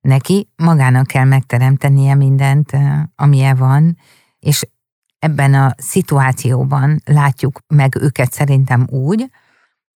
neki 0.00 0.48
magának 0.56 1.06
kell 1.06 1.24
megteremtenie 1.24 2.14
mindent, 2.14 2.72
amilyen 3.16 3.56
van, 3.56 3.98
és 4.38 4.68
ebben 5.24 5.54
a 5.54 5.74
szituációban 5.76 7.00
látjuk 7.04 7.60
meg 7.66 7.96
őket 8.00 8.32
szerintem 8.32 8.86
úgy, 8.90 9.30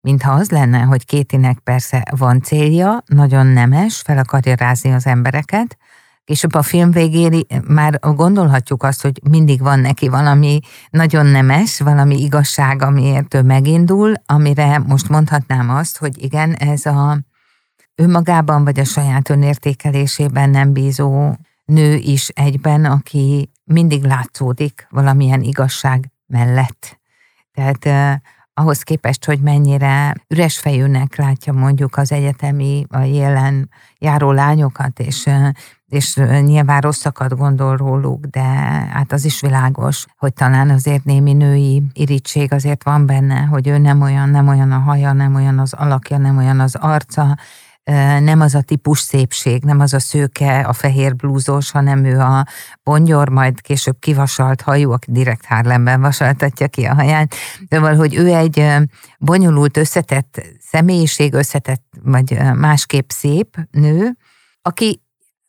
mintha 0.00 0.32
az 0.32 0.50
lenne, 0.50 0.80
hogy 0.80 1.04
Kétinek 1.04 1.58
persze 1.58 2.02
van 2.16 2.42
célja, 2.42 3.02
nagyon 3.06 3.46
nemes, 3.46 4.00
fel 4.00 4.18
akarja 4.18 4.54
rázni 4.54 4.92
az 4.92 5.06
embereket, 5.06 5.76
és 6.24 6.44
a 6.50 6.62
film 6.62 6.90
végén 6.90 7.44
már 7.66 7.98
gondolhatjuk 8.00 8.82
azt, 8.82 9.02
hogy 9.02 9.20
mindig 9.30 9.60
van 9.60 9.80
neki 9.80 10.08
valami 10.08 10.60
nagyon 10.90 11.26
nemes, 11.26 11.80
valami 11.80 12.22
igazság, 12.22 12.82
amiért 12.82 13.34
ő 13.34 13.42
megindul, 13.42 14.12
amire 14.26 14.78
most 14.78 15.08
mondhatnám 15.08 15.70
azt, 15.70 15.98
hogy 15.98 16.22
igen, 16.22 16.54
ez 16.54 16.86
a 16.86 17.18
önmagában 17.94 18.64
vagy 18.64 18.80
a 18.80 18.84
saját 18.84 19.30
önértékelésében 19.30 20.50
nem 20.50 20.72
bízó 20.72 21.32
nő 21.72 21.94
is 21.94 22.28
egyben, 22.28 22.84
aki 22.84 23.50
mindig 23.64 24.04
látszódik 24.04 24.86
valamilyen 24.90 25.42
igazság 25.42 26.12
mellett. 26.26 27.00
Tehát 27.52 27.88
ahhoz 28.54 28.82
képest, 28.82 29.24
hogy 29.24 29.40
mennyire 29.40 30.14
üres 30.28 30.58
fejűnek 30.58 31.16
látja 31.16 31.52
mondjuk 31.52 31.96
az 31.96 32.12
egyetemi, 32.12 32.84
a 32.88 32.98
jelen 32.98 33.70
járó 33.98 34.30
lányokat, 34.30 35.00
és, 35.00 35.28
és 35.86 36.14
nyilván 36.40 36.80
rosszakat 36.80 37.36
gondol 37.36 37.76
róluk, 37.76 38.24
de 38.24 38.42
hát 38.92 39.12
az 39.12 39.24
is 39.24 39.40
világos, 39.40 40.06
hogy 40.16 40.32
talán 40.32 40.70
azért 40.70 41.04
némi 41.04 41.32
női 41.32 41.82
irítség 41.92 42.52
azért 42.52 42.84
van 42.84 43.06
benne, 43.06 43.40
hogy 43.40 43.68
ő 43.68 43.78
nem 43.78 44.02
olyan, 44.02 44.28
nem 44.28 44.48
olyan 44.48 44.72
a 44.72 44.78
haja, 44.78 45.12
nem 45.12 45.34
olyan 45.34 45.58
az 45.58 45.72
alakja, 45.72 46.18
nem 46.18 46.36
olyan 46.36 46.60
az 46.60 46.74
arca, 46.74 47.36
nem 48.20 48.40
az 48.40 48.54
a 48.54 48.62
típus 48.62 48.98
szépség, 48.98 49.62
nem 49.62 49.80
az 49.80 49.94
a 49.94 50.00
szőke, 50.00 50.60
a 50.60 50.72
fehér 50.72 51.16
blúzos, 51.16 51.70
hanem 51.70 52.04
ő 52.04 52.18
a 52.18 52.46
bongyor, 52.82 53.28
majd 53.28 53.60
később 53.60 53.98
kivasalt 53.98 54.60
hajú, 54.60 54.90
aki 54.90 55.12
direkt 55.12 55.44
Harlemben 55.44 56.00
vasaltatja 56.00 56.68
ki 56.68 56.84
a 56.84 56.94
haját. 56.94 57.34
De 57.68 57.80
valahogy 57.80 58.14
ő 58.14 58.34
egy 58.34 58.66
bonyolult, 59.18 59.76
összetett 59.76 60.42
személyiség, 60.60 61.32
összetett, 61.32 61.84
vagy 62.02 62.38
másképp 62.54 63.08
szép 63.08 63.56
nő, 63.70 64.16
aki 64.62 65.02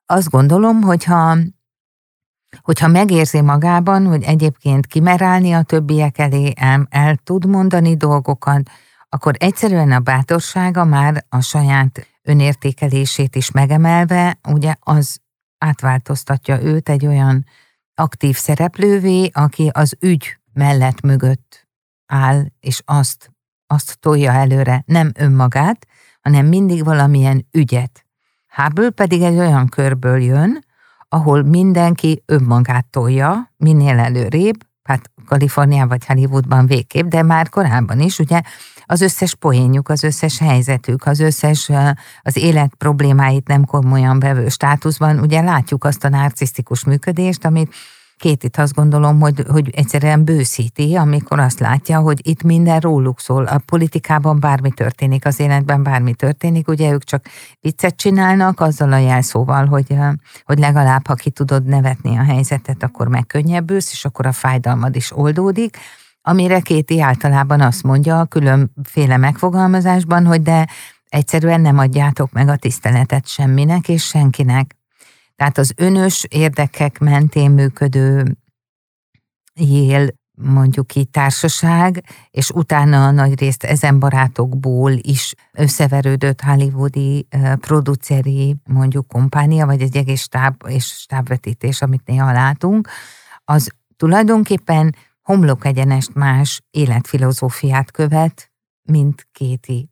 azt 0.05 0.29
gondolom, 0.29 0.81
hogyha 0.81 1.37
hogyha 2.61 2.87
megérzi 2.87 3.41
magában, 3.41 4.05
hogy 4.05 4.23
egyébként 4.23 4.87
kimerálni 4.87 5.51
a 5.51 5.63
többiek 5.63 6.17
elé, 6.17 6.53
el, 6.55 6.87
el 6.89 7.15
tud 7.15 7.45
mondani 7.45 7.95
dolgokat, 7.95 8.69
akkor 9.09 9.35
egyszerűen 9.37 9.91
a 9.91 9.99
bátorsága 9.99 10.85
már 10.85 11.25
a 11.29 11.41
saját 11.41 12.07
önértékelését 12.21 13.35
is 13.35 13.51
megemelve, 13.51 14.39
ugye 14.47 14.75
az 14.79 15.19
átváltoztatja 15.57 16.61
őt 16.61 16.89
egy 16.89 17.05
olyan 17.05 17.45
aktív 17.95 18.35
szereplővé, 18.35 19.29
aki 19.33 19.69
az 19.73 19.97
ügy 19.99 20.37
mellett 20.53 21.01
mögött 21.01 21.67
áll, 22.05 22.45
és 22.59 22.81
azt 22.85 23.31
azt 23.71 23.99
tolja 23.99 24.31
előre, 24.31 24.83
nem 24.85 25.11
önmagát, 25.15 25.87
hanem 26.21 26.45
mindig 26.45 26.83
valamilyen 26.83 27.47
ügyet. 27.51 28.05
Hubble 28.47 28.89
pedig 28.89 29.21
egy 29.21 29.37
olyan 29.37 29.67
körből 29.67 30.21
jön, 30.21 30.65
ahol 31.07 31.43
mindenki 31.43 32.23
önmagát 32.25 32.85
tolja, 32.85 33.53
minél 33.57 33.99
előrébb, 33.99 34.55
hát 34.83 35.11
Kaliforniában 35.29 35.87
vagy 35.87 36.05
Hollywoodban 36.05 36.65
végképp, 36.65 37.07
de 37.07 37.23
már 37.23 37.49
korábban 37.49 37.99
is, 37.99 38.19
ugye 38.19 38.41
az 38.85 39.01
összes 39.01 39.35
poénjuk, 39.35 39.89
az 39.89 40.03
összes 40.03 40.39
helyzetük, 40.39 41.05
az 41.05 41.19
összes 41.19 41.71
az 42.21 42.37
élet 42.37 42.73
problémáit 42.77 43.47
nem 43.47 43.65
komolyan 43.65 44.19
vevő 44.19 44.49
státuszban, 44.49 45.19
ugye 45.19 45.41
látjuk 45.41 45.83
azt 45.83 46.03
a 46.03 46.09
narcisztikus 46.09 46.83
működést, 46.83 47.45
amit 47.45 47.73
két 48.19 48.43
itt 48.43 48.57
azt 48.57 48.73
gondolom, 48.73 49.19
hogy, 49.19 49.43
hogy 49.47 49.69
egyszerűen 49.73 50.23
bőszíti, 50.23 50.95
amikor 50.95 51.39
azt 51.39 51.59
látja, 51.59 51.99
hogy 51.99 52.27
itt 52.27 52.43
minden 52.43 52.79
róluk 52.79 53.19
szól. 53.19 53.45
A 53.45 53.61
politikában 53.65 54.39
bármi 54.39 54.71
történik, 54.71 55.25
az 55.25 55.39
életben 55.39 55.83
bármi 55.83 56.13
történik, 56.13 56.67
ugye 56.67 56.91
ők 56.91 57.03
csak 57.03 57.25
viccet 57.59 57.95
csinálnak 57.95 58.59
azzal 58.59 58.91
a 58.91 58.97
jelszóval, 58.97 59.65
hogy, 59.65 59.95
hogy 60.43 60.59
legalább 60.59 61.07
ha 61.07 61.13
ki 61.13 61.29
tudod 61.29 61.65
nevetni 61.65 62.17
a 62.17 62.23
helyzetet, 62.23 62.83
akkor 62.83 63.07
megkönnyebbülsz, 63.07 63.91
és 63.91 64.05
akkor 64.05 64.25
a 64.25 64.31
fájdalmad 64.31 64.95
is 64.95 65.17
oldódik. 65.17 65.77
Amire 66.21 66.59
Kéti 66.59 67.01
általában 67.01 67.61
azt 67.61 67.83
mondja 67.83 68.19
a 68.19 68.25
különféle 68.25 69.17
megfogalmazásban, 69.17 70.25
hogy 70.25 70.41
de 70.41 70.67
egyszerűen 71.09 71.61
nem 71.61 71.77
adjátok 71.77 72.31
meg 72.31 72.47
a 72.47 72.55
tiszteletet 72.55 73.27
semminek 73.27 73.89
és 73.89 74.03
senkinek. 74.03 74.78
Tehát 75.39 75.57
az 75.57 75.73
önös 75.75 76.25
érdekek 76.29 76.99
mentén 76.99 77.51
működő 77.51 78.37
jél 79.53 80.07
mondjuk 80.31 80.95
így 80.95 81.09
társaság, 81.09 82.03
és 82.29 82.49
utána 82.49 83.11
nagy 83.11 83.39
részt 83.39 83.63
ezen 83.63 83.99
barátokból 83.99 84.91
is 84.91 85.33
összeverődött 85.53 86.41
hollywoodi 86.41 87.27
produceri 87.59 88.55
mondjuk 88.63 89.07
kompánia, 89.07 89.65
vagy 89.65 89.81
egy 89.81 89.97
egész 89.97 90.21
stáb 90.21 90.63
és 90.67 90.85
stábvetítés, 90.85 91.81
amit 91.81 92.07
néha 92.07 92.31
látunk, 92.31 92.89
az 93.43 93.71
tulajdonképpen 93.95 94.95
homlok 95.21 95.65
egyenest 95.65 96.13
más 96.13 96.61
életfilozófiát 96.71 97.91
követ, 97.91 98.51
mint 98.83 99.27
Kéti. 99.31 99.89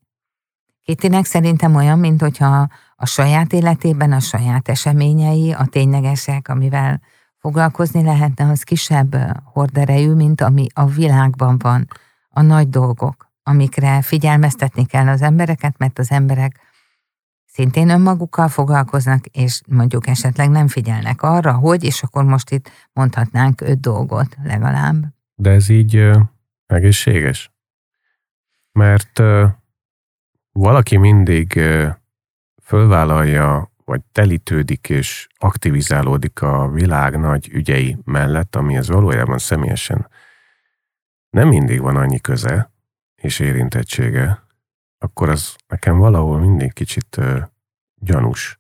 Kétinek 0.84 1.26
szerintem 1.26 1.76
olyan, 1.76 2.00
mint 2.00 2.22
hogyha 2.22 2.68
a 3.00 3.06
saját 3.06 3.54
életében 3.54 4.12
a 4.12 4.20
saját 4.20 4.70
eseményei, 4.70 5.52
a 5.52 5.66
ténylegesek, 5.66 6.48
amivel 6.48 7.02
foglalkozni 7.38 8.04
lehetne, 8.04 8.50
az 8.50 8.64
kisebb 8.64 9.16
horderejű, 9.44 10.14
mint 10.14 10.42
ami 10.42 10.68
a 10.74 10.86
világban 10.86 11.58
van, 11.58 11.88
a 12.30 12.42
nagy 12.42 12.70
dolgok, 12.70 13.32
amikre 13.44 14.02
figyelmeztetni 14.02 14.86
kell 14.86 15.08
az 15.08 15.22
embereket, 15.22 15.78
mert 15.78 16.00
az 16.00 16.12
emberek 16.12 16.60
szintén 17.46 17.90
önmagukkal 17.90 18.48
foglalkoznak, 18.48 19.26
és 19.26 19.62
mondjuk 19.68 20.08
esetleg 20.08 20.50
nem 20.50 20.68
figyelnek 20.68 21.22
arra, 21.22 21.54
hogy, 21.54 21.84
és 21.84 22.04
akkor 22.04 22.24
most 22.24 22.52
itt 22.52 22.72
mondhatnánk 22.94 23.62
öt 23.62 23.80
dolgot 23.80 24.38
legalább. 24.44 25.06
De 25.36 25.50
ez 25.50 25.70
így 25.70 25.98
uh, 25.98 26.22
egészséges? 26.66 27.52
Mert 28.72 29.22
valaki 30.52 30.98
mindig 30.98 31.62
fölvállalja, 32.68 33.72
vagy 33.86 34.02
telítődik 34.12 34.90
és 34.90 35.28
aktivizálódik 35.38 36.42
a 36.42 36.70
világ 36.70 37.20
nagy 37.20 37.50
ügyei 37.52 37.98
mellett, 38.04 38.56
ami 38.56 38.78
az 38.78 38.88
valójában 38.88 39.38
személyesen 39.38 40.08
nem 41.30 41.48
mindig 41.48 41.82
van 41.82 41.96
annyi 41.96 42.20
köze 42.20 42.72
és 43.16 43.40
érintettsége, 43.40 44.44
akkor 44.98 45.30
az 45.30 45.56
nekem 45.68 45.98
valahol 45.98 46.40
mindig 46.40 46.74
kicsit 46.74 47.18
uh, 47.18 47.42
gyanús. 47.96 48.60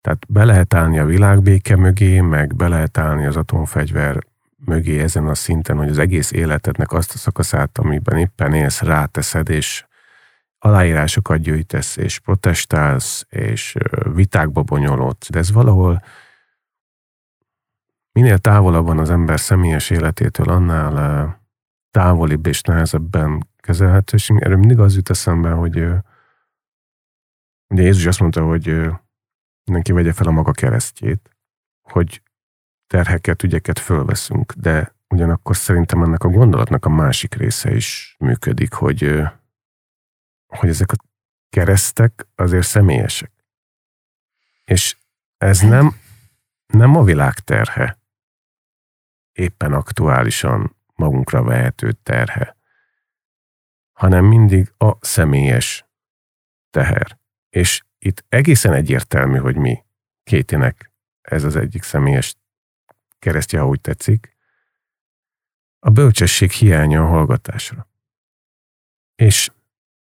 Tehát 0.00 0.24
be 0.28 0.44
lehet 0.44 0.74
állni 0.74 0.98
a 0.98 1.04
világbéke 1.04 1.76
mögé, 1.76 2.20
meg 2.20 2.56
be 2.56 2.68
lehet 2.68 2.98
állni 2.98 3.26
az 3.26 3.36
atomfegyver 3.36 4.26
mögé 4.56 5.00
ezen 5.00 5.26
a 5.26 5.34
szinten, 5.34 5.76
hogy 5.76 5.88
az 5.88 5.98
egész 5.98 6.32
életednek 6.32 6.92
azt 6.92 7.12
a 7.12 7.18
szakaszát, 7.18 7.78
amiben 7.78 8.18
éppen 8.18 8.54
élsz, 8.54 8.82
ráteszed, 8.82 9.48
és 9.48 9.87
aláírásokat 10.58 11.38
gyűjtesz, 11.38 11.96
és 11.96 12.18
protestálsz, 12.18 13.26
és 13.28 13.76
vitákba 14.12 14.62
bonyolódsz, 14.62 15.30
de 15.30 15.38
ez 15.38 15.52
valahol 15.52 16.02
minél 18.12 18.38
távolabb 18.38 18.86
van 18.86 18.98
az 18.98 19.10
ember 19.10 19.40
személyes 19.40 19.90
életétől, 19.90 20.48
annál 20.48 21.36
távolibb 21.90 22.46
és 22.46 22.60
nehezebben 22.60 23.48
kezelhető, 23.56 24.16
és 24.16 24.30
erről 24.30 24.56
mindig 24.56 24.78
az 24.78 24.94
jut 24.94 25.10
eszembe, 25.10 25.50
hogy 25.50 25.76
ugye 27.68 27.82
Jézus 27.82 28.06
azt 28.06 28.20
mondta, 28.20 28.44
hogy 28.44 28.66
mindenki 29.64 29.92
vegye 29.92 30.12
fel 30.12 30.26
a 30.26 30.30
maga 30.30 30.52
keresztjét, 30.52 31.36
hogy 31.82 32.22
terheket, 32.86 33.42
ügyeket 33.42 33.78
fölveszünk, 33.78 34.52
de 34.52 34.94
ugyanakkor 35.08 35.56
szerintem 35.56 36.02
ennek 36.02 36.24
a 36.24 36.28
gondolatnak 36.28 36.84
a 36.84 36.88
másik 36.88 37.34
része 37.34 37.74
is 37.74 38.16
működik, 38.18 38.72
hogy 38.72 39.22
hogy 40.48 40.68
ezek 40.68 40.92
a 40.92 40.96
keresztek 41.48 42.26
azért 42.34 42.66
személyesek. 42.66 43.32
És 44.64 44.96
ez 45.36 45.60
nem, 45.60 46.00
nem 46.66 46.96
a 46.96 47.02
világ 47.02 47.34
terhe, 47.34 47.98
éppen 49.32 49.72
aktuálisan 49.72 50.76
magunkra 50.94 51.42
vehető 51.42 51.92
terhe, 51.92 52.56
hanem 53.92 54.24
mindig 54.24 54.72
a 54.76 54.96
személyes 55.00 55.86
teher. 56.70 57.18
És 57.48 57.82
itt 57.98 58.24
egészen 58.28 58.72
egyértelmű, 58.72 59.38
hogy 59.38 59.56
mi 59.56 59.84
kétinek 60.22 60.92
ez 61.20 61.44
az 61.44 61.56
egyik 61.56 61.82
személyes 61.82 62.34
keresztje, 63.18 63.64
úgy 63.64 63.80
tetszik, 63.80 64.36
a 65.78 65.90
bölcsesség 65.90 66.50
hiánya 66.50 67.02
a 67.02 67.06
hallgatásra. 67.06 67.88
És 69.14 69.50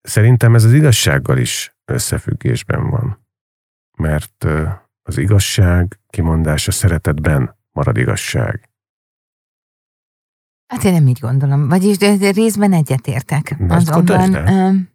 Szerintem 0.07 0.55
ez 0.55 0.63
az 0.63 0.73
igazsággal 0.73 1.37
is 1.37 1.75
összefüggésben 1.85 2.89
van. 2.89 3.25
Mert 3.97 4.45
az 5.01 5.17
igazság 5.17 5.99
kimondása 6.09 6.71
szeretetben 6.71 7.55
marad 7.71 7.97
igazság. 7.97 8.69
Hát 10.67 10.83
én 10.83 10.93
nem 10.93 11.07
így 11.07 11.19
gondolom. 11.19 11.67
Vagyis 11.67 11.97
de, 11.97 12.31
részben 12.31 12.73
egyetértek. 12.73 13.55
Azonban 13.67 14.31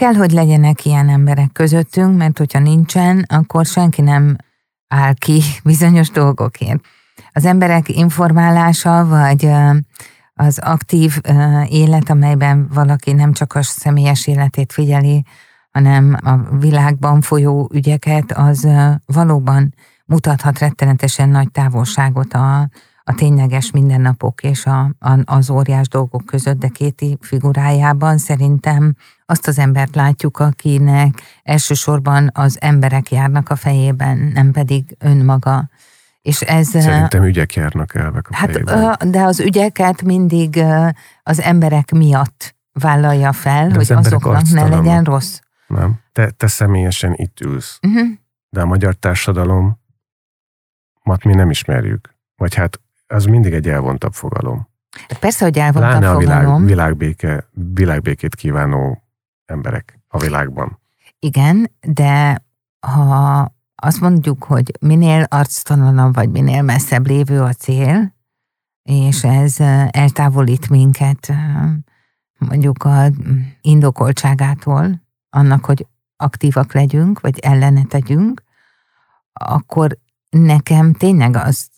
kell, 0.00 0.14
hogy 0.14 0.30
legyenek 0.30 0.84
ilyen 0.84 1.08
emberek 1.08 1.52
közöttünk, 1.52 2.16
mert 2.16 2.38
hogyha 2.38 2.58
nincsen, 2.58 3.24
akkor 3.28 3.66
senki 3.66 4.02
nem 4.02 4.36
áll 4.88 5.14
ki 5.14 5.42
bizonyos 5.64 6.10
dolgokért. 6.10 6.80
Az 7.32 7.44
emberek 7.44 7.88
informálása, 7.88 9.06
vagy 9.06 9.48
az 10.38 10.58
aktív 10.58 11.20
élet, 11.68 12.10
amelyben 12.10 12.68
valaki 12.72 13.12
nem 13.12 13.32
csak 13.32 13.54
a 13.54 13.62
személyes 13.62 14.26
életét 14.26 14.72
figyeli, 14.72 15.24
hanem 15.70 16.16
a 16.22 16.56
világban 16.58 17.20
folyó 17.20 17.70
ügyeket, 17.72 18.32
az 18.32 18.68
valóban 19.06 19.74
mutathat 20.06 20.58
rettenetesen 20.58 21.28
nagy 21.28 21.50
távolságot 21.50 22.32
a, 22.32 22.68
a 23.04 23.14
tényleges 23.14 23.70
mindennapok 23.70 24.42
és 24.42 24.66
a, 24.66 24.80
a, 24.98 25.18
az 25.24 25.50
óriás 25.50 25.88
dolgok 25.88 26.24
között, 26.26 26.58
de 26.58 26.68
Kéti 26.68 27.16
figurájában 27.20 28.18
szerintem 28.18 28.96
azt 29.26 29.46
az 29.46 29.58
embert 29.58 29.94
látjuk, 29.94 30.38
akinek 30.38 31.22
elsősorban 31.42 32.30
az 32.34 32.56
emberek 32.60 33.10
járnak 33.10 33.50
a 33.50 33.56
fejében, 33.56 34.30
nem 34.34 34.50
pedig 34.50 34.96
önmaga. 34.98 35.68
És 36.26 36.40
ez, 36.40 36.68
Szerintem 36.68 37.24
ügyek 37.24 37.54
járnak 37.54 37.94
elvek 37.94 38.28
a 38.30 38.36
hát, 38.36 38.50
fejében. 38.50 38.96
De 39.10 39.22
az 39.22 39.40
ügyeket 39.40 40.02
mindig 40.02 40.64
az 41.22 41.40
emberek 41.40 41.90
miatt 41.90 42.56
vállalja 42.72 43.32
fel, 43.32 43.68
de 43.68 43.74
hogy 43.74 43.92
azoknak 43.92 44.50
ne 44.50 44.68
legyen 44.68 45.04
rossz. 45.04 45.38
Nem. 45.66 46.00
Te, 46.12 46.30
te 46.30 46.46
személyesen 46.46 47.12
itt 47.16 47.40
ülsz. 47.40 47.78
Uh-huh. 47.82 48.08
De 48.48 48.60
a 48.60 48.66
magyar 48.66 48.94
társadalom 48.94 49.80
mat 51.02 51.24
mi 51.24 51.34
nem 51.34 51.50
ismerjük. 51.50 52.14
Vagy 52.36 52.54
hát 52.54 52.80
az 53.06 53.24
mindig 53.24 53.52
egy 53.52 53.68
elvontabb 53.68 54.12
fogalom. 54.12 54.68
Persze, 55.20 55.44
hogy 55.44 55.58
elvontabb 55.58 55.92
Láne 55.92 56.10
a 56.10 56.16
világ, 56.16 56.64
világbéke, 56.64 57.44
világbékét 57.74 58.34
kívánó 58.34 59.02
emberek 59.44 60.00
a 60.08 60.18
világban. 60.18 60.80
Igen, 61.18 61.70
de 61.80 62.44
ha 62.80 63.54
azt 63.82 64.00
mondjuk, 64.00 64.44
hogy 64.44 64.72
minél 64.80 65.22
arctalanabb 65.22 66.14
vagy 66.14 66.30
minél 66.30 66.62
messzebb 66.62 67.06
lévő 67.06 67.42
a 67.42 67.52
cél, 67.52 68.14
és 68.82 69.24
ez 69.24 69.60
eltávolít 69.90 70.68
minket 70.68 71.32
mondjuk 72.38 72.84
a 72.84 73.10
indokoltságától, 73.60 75.02
annak, 75.30 75.64
hogy 75.64 75.86
aktívak 76.16 76.72
legyünk, 76.72 77.20
vagy 77.20 77.38
ellene 77.38 77.84
tegyünk, 77.84 78.42
akkor 79.32 79.98
nekem 80.30 80.92
tényleg 80.92 81.36
az, 81.36 81.70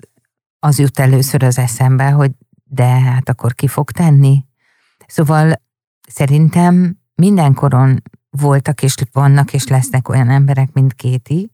az 0.59 0.79
jut 0.79 0.99
először 0.99 1.43
az 1.43 1.59
eszembe, 1.59 2.11
hogy 2.11 2.31
de 2.65 2.87
hát 2.87 3.29
akkor 3.29 3.55
ki 3.55 3.67
fog 3.67 3.91
tenni? 3.91 4.45
Szóval 5.07 5.63
szerintem 6.09 6.99
mindenkoron 7.15 8.03
voltak 8.31 8.83
és 8.83 8.95
vannak 9.13 9.53
és 9.53 9.67
lesznek 9.67 10.09
olyan 10.09 10.31
emberek, 10.31 10.73
mint 10.73 10.95
Kéti, 10.95 11.51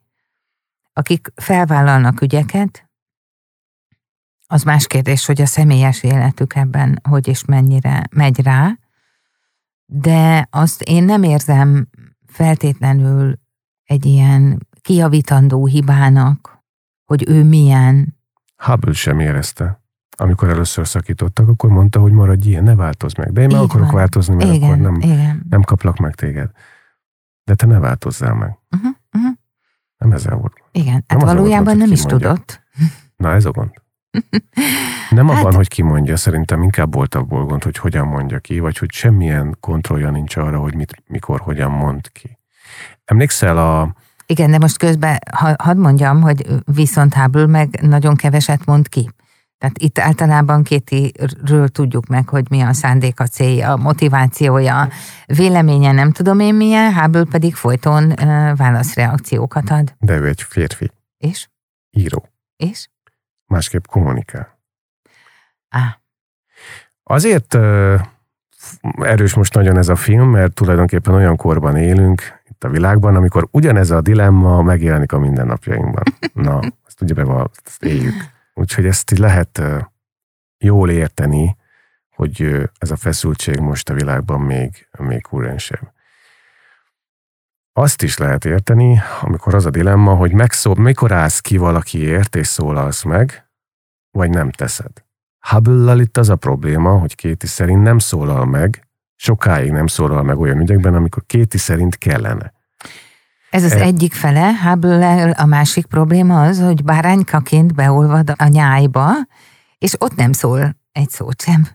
akik 0.95 1.33
felvállalnak 1.35 2.21
ügyeket, 2.21 2.89
az 4.47 4.63
más 4.63 4.87
kérdés, 4.87 5.27
hogy 5.27 5.41
a 5.41 5.47
személyes 5.47 6.03
életük 6.03 6.55
ebben 6.55 7.01
hogy 7.09 7.29
és 7.29 7.45
mennyire 7.45 8.03
megy 8.11 8.43
rá, 8.43 8.79
de 9.87 10.49
azt 10.51 10.83
én 10.83 11.05
nem 11.05 11.23
érzem 11.23 11.89
feltétlenül 12.27 13.39
egy 13.85 14.05
ilyen 14.07 14.67
kiavítandó 14.81 15.67
hibának, 15.67 16.63
hogy 17.05 17.29
ő 17.29 17.45
milyen. 17.45 18.17
Hubble 18.57 18.93
sem 18.93 19.21
érezte. 19.21 19.83
Amikor 20.17 20.49
először 20.49 20.87
szakítottak, 20.87 21.49
akkor 21.49 21.71
mondta, 21.71 22.01
hogy 22.01 22.13
maradj 22.13 22.49
ilyen, 22.49 22.65
ne 22.65 22.75
változz 22.75 23.15
meg. 23.15 23.33
De 23.33 23.41
én 23.41 23.47
meg 23.47 23.61
akarok 23.61 23.87
van. 23.87 23.95
változni, 23.95 24.35
mert 24.35 24.53
igen, 24.53 24.71
akkor 24.71 24.83
nem, 24.83 24.95
igen. 25.01 25.47
nem 25.49 25.63
kaplak 25.63 25.97
meg 25.97 26.15
téged. 26.15 26.51
De 27.45 27.55
te 27.55 27.67
ne 27.67 27.79
változzál 27.79 28.35
meg. 28.35 28.59
Uh-huh, 28.71 28.91
uh-huh. 29.13 29.33
Nem 29.97 30.13
ezzel 30.13 30.37
volt. 30.37 30.64
Igen, 30.75 31.05
nem 31.07 31.19
hát 31.19 31.23
valójában 31.23 31.65
volt, 31.65 31.79
nem 31.79 31.93
is 31.93 32.03
tudott. 32.03 32.63
Na 33.17 33.33
ez 33.33 33.45
a 33.45 33.51
gond. 33.51 33.71
Nem 35.11 35.29
hát, 35.29 35.39
abban, 35.39 35.55
hogy 35.55 35.69
kimondja, 35.69 36.17
szerintem 36.17 36.63
inkább 36.63 36.95
volt 36.95 37.15
abból 37.15 37.45
gond, 37.45 37.63
hogy 37.63 37.77
hogyan 37.77 38.07
mondja 38.07 38.39
ki, 38.39 38.59
vagy 38.59 38.79
hogy 38.79 38.91
semmilyen 38.93 39.57
kontrollja 39.61 40.11
nincs 40.11 40.37
arra, 40.37 40.59
hogy 40.59 40.75
mit, 40.75 41.03
mikor, 41.07 41.41
hogyan 41.41 41.71
mond 41.71 42.13
ki. 42.13 42.39
Emlékszel 43.05 43.59
a... 43.59 43.95
Igen, 44.27 44.51
de 44.51 44.59
most 44.59 44.79
közben 44.79 45.19
ha, 45.33 45.55
hadd 45.59 45.77
mondjam, 45.77 46.21
hogy 46.21 46.47
viszont 46.65 47.15
Hubble 47.15 47.47
meg 47.47 47.79
nagyon 47.83 48.17
keveset 48.17 48.65
mond 48.65 48.89
ki. 48.89 49.11
Tehát 49.59 49.79
itt 49.79 49.99
általában 49.99 50.63
Kétiről 50.63 51.69
tudjuk 51.69 52.07
meg, 52.07 52.29
hogy 52.29 52.51
mi 52.51 52.61
a 52.61 52.73
szándéka, 52.73 53.27
célja, 53.27 53.73
a 53.73 53.77
motivációja, 53.77 54.89
véleménye 55.27 55.93
nem 55.93 56.13
tudom 56.13 56.41
én 56.41 56.55
milyen, 56.55 56.95
Hubble 56.95 57.25
pedig 57.31 57.55
folyton 57.55 58.13
válaszreakciókat 58.57 59.71
ad. 59.71 59.95
De 59.99 60.17
ő 60.17 60.27
egy 60.27 60.43
férfi. 60.43 60.91
És? 61.19 61.49
Író. 61.91 62.29
És? 62.57 62.89
Másképp 63.47 63.85
kommunikál. 63.87 64.59
Á. 65.69 66.01
Azért 67.03 67.55
uh, 67.55 68.01
erős 68.99 69.35
most 69.35 69.55
nagyon 69.55 69.77
ez 69.77 69.89
a 69.89 69.97
film, 69.97 70.31
mert 70.31 70.55
tulajdonképpen 70.55 71.15
olyan 71.15 71.37
korban 71.37 71.77
élünk 71.77 72.23
itt 72.51 72.65
a 72.65 72.69
világban, 72.69 73.17
amikor 73.17 73.49
ugyanez 73.51 73.91
a 73.91 74.01
dilemma 74.01 74.63
megjelenik 74.63 75.13
a 75.13 75.19
mindennapjainkban. 75.19 76.03
Na, 76.33 76.61
ezt 76.87 77.03
ugye 77.03 77.15
be 77.15 77.49
ezt 77.65 77.85
éljük. 77.85 78.34
Úgyhogy 78.65 78.87
ezt 78.87 79.11
így 79.11 79.19
lehet 79.19 79.63
jól 80.59 80.91
érteni, 80.91 81.57
hogy 82.15 82.43
ez 82.79 82.91
a 82.91 82.97
feszültség 82.97 83.59
most 83.59 83.89
a 83.89 83.95
világban 83.95 84.41
még, 84.41 84.89
még 84.99 85.23
kurrensebb. 85.23 85.93
Azt 87.73 88.03
is 88.03 88.19
lehet 88.19 88.45
érteni, 88.45 89.01
amikor 89.21 89.55
az 89.55 89.67
a 89.67 89.71
dilemma, 89.71 90.15
hogy 90.15 90.33
megszól, 90.33 90.75
mikor 90.75 91.13
állsz 91.13 91.41
ki 91.41 91.57
valakiért 91.57 92.37
és 92.37 92.47
szólalsz 92.47 93.03
meg, 93.03 93.49
vagy 94.11 94.31
nem 94.31 94.51
teszed. 94.51 95.05
hubble 95.39 95.95
itt 95.97 96.17
az 96.17 96.29
a 96.29 96.37
probléma, 96.37 96.99
hogy 96.99 97.15
Kéti 97.15 97.47
szerint 97.47 97.83
nem 97.83 97.99
szólal 97.99 98.45
meg, 98.45 98.87
sokáig 99.15 99.71
nem 99.71 99.87
szólal 99.87 100.23
meg 100.23 100.39
olyan 100.39 100.61
ügyekben, 100.61 100.95
amikor 100.95 101.23
Kéti 101.27 101.59
szerint 101.59 101.99
kellene. 101.99 102.53
Ez 103.55 103.65
az 103.65 103.73
e... 103.73 103.81
egyik 103.81 104.13
fele, 104.13 104.53
hubble 104.63 105.31
a 105.31 105.47
másik 105.47 105.87
probléma 105.87 106.43
az, 106.43 106.61
hogy 106.61 106.85
báránykaként 106.85 107.75
beolvad 107.75 108.33
a 108.37 108.47
nyájba, 108.47 109.11
és 109.79 109.95
ott 109.99 110.15
nem 110.15 110.33
szól 110.33 110.77
egy 110.93 111.09
szót 111.11 111.43
sem. 111.43 111.69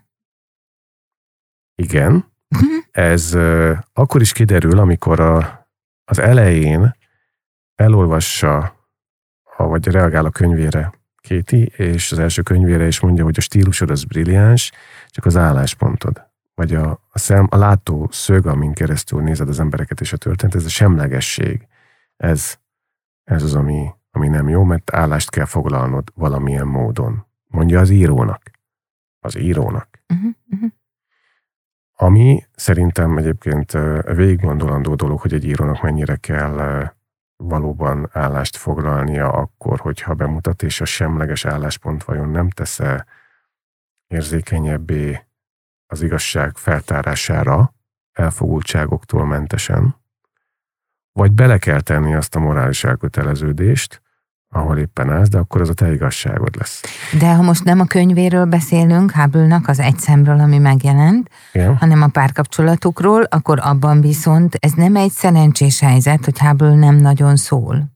Igen. 1.75 2.11
Mhm. 2.47 2.63
Ez 2.91 3.33
uh, 3.33 3.77
akkor 3.93 4.21
is 4.21 4.31
kiderül, 4.31 4.79
amikor 4.79 5.19
a, 5.19 5.67
az 6.05 6.19
elején 6.19 6.95
elolvassa, 7.75 8.75
vagy 9.57 9.87
reagál 9.87 10.25
a 10.25 10.29
könyvére 10.29 10.93
Kéti, 11.21 11.71
és 11.75 12.11
az 12.11 12.19
első 12.19 12.41
könyvére 12.41 12.87
is 12.87 12.99
mondja, 12.99 13.23
hogy 13.23 13.37
a 13.37 13.41
stílusod 13.41 13.89
az 13.89 14.03
brilliáns, 14.03 14.71
csak 15.07 15.25
az 15.25 15.37
álláspontod, 15.37 16.27
vagy 16.55 16.75
a, 16.75 16.89
a, 17.09 17.19
szem, 17.19 17.47
a 17.49 17.57
látó 17.57 18.07
szög, 18.11 18.45
amin 18.45 18.73
keresztül 18.73 19.21
nézed 19.21 19.49
az 19.49 19.59
embereket 19.59 20.01
és 20.01 20.13
a 20.13 20.17
történet, 20.17 20.55
ez 20.55 20.65
a 20.65 20.69
semlegesség 20.69 21.67
ez, 22.23 22.59
ez 23.23 23.43
az, 23.43 23.55
ami, 23.55 23.89
ami 24.11 24.27
nem 24.27 24.49
jó, 24.49 24.63
mert 24.63 24.93
állást 24.93 25.29
kell 25.29 25.45
foglalnod 25.45 26.11
valamilyen 26.15 26.67
módon. 26.67 27.25
Mondja 27.47 27.79
az 27.79 27.89
írónak. 27.89 28.51
Az 29.19 29.37
írónak. 29.37 30.03
Uh-huh, 30.13 30.31
uh-huh. 30.49 30.69
Ami 31.93 32.43
szerintem 32.55 33.17
egyébként 33.17 33.71
végig 34.15 34.41
gondolandó 34.41 34.95
dolog, 34.95 35.19
hogy 35.19 35.33
egy 35.33 35.45
írónak 35.45 35.81
mennyire 35.81 36.15
kell 36.15 36.87
valóban 37.35 38.09
állást 38.11 38.55
foglalnia 38.55 39.31
akkor, 39.31 39.79
hogyha 39.79 40.13
bemutat, 40.13 40.63
és 40.63 40.81
a 40.81 40.85
semleges 40.85 41.45
álláspont 41.45 42.03
vajon 42.03 42.29
nem 42.29 42.49
tesz-e 42.49 43.05
érzékenyebbé 44.07 45.25
az 45.87 46.01
igazság 46.01 46.57
feltárására, 46.57 47.73
elfogultságoktól 48.11 49.25
mentesen, 49.25 49.95
vagy 51.19 51.31
bele 51.31 51.57
kell 51.57 51.81
tenni 51.81 52.15
azt 52.15 52.35
a 52.35 52.39
morális 52.39 52.83
elköteleződést, 52.83 54.01
ahol 54.49 54.77
éppen 54.77 55.09
állsz, 55.09 55.29
de 55.29 55.37
akkor 55.37 55.61
az 55.61 55.69
a 55.69 55.73
te 55.73 55.91
igazságod 55.93 56.55
lesz. 56.57 56.81
De 57.19 57.33
ha 57.33 57.41
most 57.41 57.63
nem 57.63 57.79
a 57.79 57.85
könyvéről 57.85 58.45
beszélünk, 58.45 59.11
hubble 59.11 59.61
az 59.65 59.79
egy 59.79 59.99
szemről, 59.99 60.39
ami 60.39 60.57
megjelent, 60.57 61.29
Igen. 61.53 61.77
hanem 61.77 62.01
a 62.01 62.07
párkapcsolatukról, 62.07 63.23
akkor 63.23 63.59
abban 63.61 64.01
viszont 64.01 64.55
ez 64.59 64.71
nem 64.71 64.95
egy 64.95 65.11
szerencsés 65.11 65.79
helyzet, 65.79 66.25
hogy 66.25 66.39
Hubble 66.39 66.75
nem 66.75 66.95
nagyon 66.95 67.35
szól. 67.35 67.89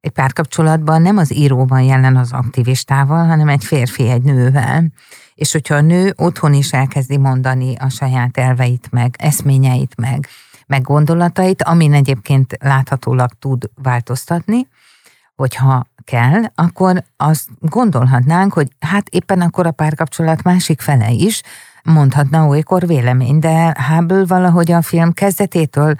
Egy 0.00 0.12
párkapcsolatban 0.12 1.02
nem 1.02 1.16
az 1.16 1.34
író 1.34 1.66
van 1.66 1.82
jelen 1.82 2.16
az 2.16 2.32
aktivistával, 2.32 3.26
hanem 3.26 3.48
egy 3.48 3.64
férfi 3.64 4.08
egy 4.08 4.22
nővel. 4.22 4.84
És 5.34 5.52
hogyha 5.52 5.74
a 5.74 5.80
nő 5.80 6.12
otthon 6.16 6.52
is 6.52 6.72
elkezdi 6.72 7.16
mondani 7.16 7.74
a 7.78 7.88
saját 7.88 8.36
elveit 8.36 8.88
meg, 8.90 9.14
eszményeit 9.18 9.96
meg, 9.96 10.28
meg 10.66 10.82
gondolatait, 10.82 11.62
amin 11.62 11.92
egyébként 11.92 12.56
láthatólag 12.60 13.30
tud 13.38 13.70
változtatni, 13.74 14.68
hogyha 15.34 15.86
kell, 16.04 16.42
akkor 16.54 17.02
azt 17.16 17.48
gondolhatnánk, 17.58 18.52
hogy 18.52 18.68
hát 18.80 19.08
éppen 19.08 19.40
akkor 19.40 19.66
a 19.66 19.70
párkapcsolat 19.70 20.42
másik 20.42 20.80
fele 20.80 21.10
is 21.10 21.42
mondhatna 21.82 22.46
olykor 22.46 22.86
vélemény, 22.86 23.38
de 23.38 23.76
Hubble 23.88 24.24
valahogy 24.26 24.72
a 24.72 24.82
film 24.82 25.12
kezdetétől 25.12 25.94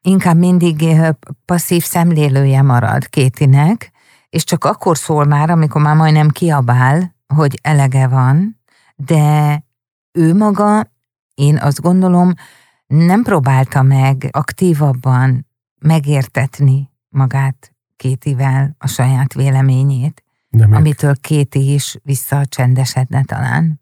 inkább 0.00 0.36
mindig 0.36 0.82
eh, 0.82 1.08
passzív 1.44 1.84
szemlélője 1.84 2.62
marad 2.62 3.06
Kétinek, 3.06 3.92
és 4.28 4.44
csak 4.44 4.64
akkor 4.64 4.96
szól 4.96 5.24
már, 5.24 5.50
amikor 5.50 5.82
már 5.82 5.96
majdnem 5.96 6.28
kiabál, 6.28 7.14
hogy 7.34 7.58
elege 7.62 8.08
van, 8.08 8.60
de 8.94 9.64
ő 10.12 10.34
maga, 10.34 10.90
én 11.34 11.58
azt 11.58 11.80
gondolom, 11.80 12.32
nem 12.86 13.22
próbálta 13.22 13.82
meg 13.82 14.28
aktívabban 14.30 15.46
megértetni 15.80 16.90
magát 17.08 17.70
Kétivel 17.96 18.74
a 18.78 18.86
saját 18.86 19.34
véleményét, 19.34 20.24
De 20.48 20.66
meg... 20.66 20.78
amitől 20.78 21.14
Kéti 21.20 21.72
is 21.72 21.96
visszacsendesedne 22.02 23.24
talán. 23.24 23.80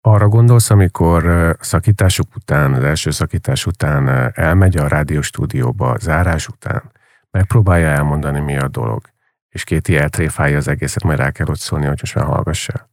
Arra 0.00 0.28
gondolsz, 0.28 0.70
amikor 0.70 1.56
szakításuk 1.60 2.36
után, 2.36 2.74
az 2.74 2.82
első 2.82 3.10
szakítás 3.10 3.66
után 3.66 4.32
elmegy 4.34 4.76
a 4.76 4.88
rádióstúdióba, 4.88 5.96
zárás 5.98 6.48
után, 6.48 6.92
megpróbálja 7.30 7.88
elmondani, 7.88 8.40
mi 8.40 8.56
a 8.56 8.68
dolog, 8.68 9.02
és 9.48 9.64
Kéti 9.64 9.96
eltréfálja 9.96 10.56
az 10.56 10.68
egészet, 10.68 11.02
majd 11.02 11.18
rá 11.18 11.30
kell 11.30 11.46
ott 11.46 11.58
szólni, 11.58 11.86
hogy 11.86 11.98
most 12.00 12.14
már 12.14 12.24
hallgassa. 12.24 12.90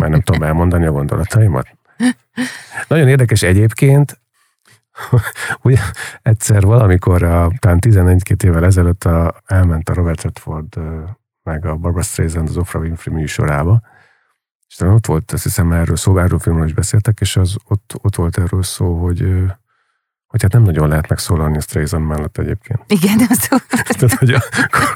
Mert 0.00 0.12
nem 0.12 0.20
tudom 0.20 0.42
elmondani 0.42 0.86
a 0.86 0.92
gondolataimat. 0.92 1.78
Nagyon 2.88 3.08
érdekes 3.08 3.42
egyébként, 3.42 4.20
ugye 5.62 5.78
egyszer 6.22 6.62
valamikor, 6.62 7.22
a, 7.22 7.50
talán 7.58 7.80
11 7.80 8.44
évvel 8.44 8.64
ezelőtt 8.64 9.04
a, 9.04 9.34
elment 9.46 9.88
a 9.88 9.94
Robert 9.94 10.22
Redford 10.22 10.78
meg 11.42 11.64
a 11.64 11.76
Barbara 11.76 12.02
Streisand 12.02 12.48
az 12.48 12.56
Oprah 12.56 12.82
Winfrey 12.82 13.14
műsorába, 13.14 13.82
és 14.68 14.74
talán 14.74 14.94
ott 14.94 15.06
volt, 15.06 15.32
azt 15.32 15.42
hiszem 15.42 15.72
erről 15.72 15.96
szó, 15.96 16.18
erről 16.18 16.38
filmről 16.38 16.66
is 16.66 16.74
beszéltek, 16.74 17.20
és 17.20 17.36
az 17.36 17.56
ott, 17.64 17.94
ott 18.02 18.16
volt 18.16 18.38
erről 18.38 18.62
szó, 18.62 19.02
hogy 19.02 19.44
hogy 20.34 20.42
hát 20.42 20.52
nem 20.52 20.62
nagyon 20.62 20.88
lehet 20.88 21.08
megszólalni 21.08 21.56
a 21.56 21.60
Streisand 21.60 22.06
mellett 22.06 22.38
egyébként. 22.38 22.80
Igen, 22.86 23.18
az 23.28 23.48
tehát, 23.98 24.12
hogy 24.14 24.32
a 24.32 24.42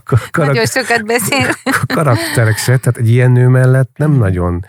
karak- 0.05 0.37
Nagyon 0.37 0.67
sokat 0.67 1.07
beszél. 1.07 1.49
karakterek 1.87 2.57
se, 2.57 2.77
tehát 2.79 2.97
egy 2.97 3.09
ilyen 3.09 3.31
nő 3.31 3.49
mellett 3.49 3.97
nem 3.97 4.13
nagyon 4.13 4.65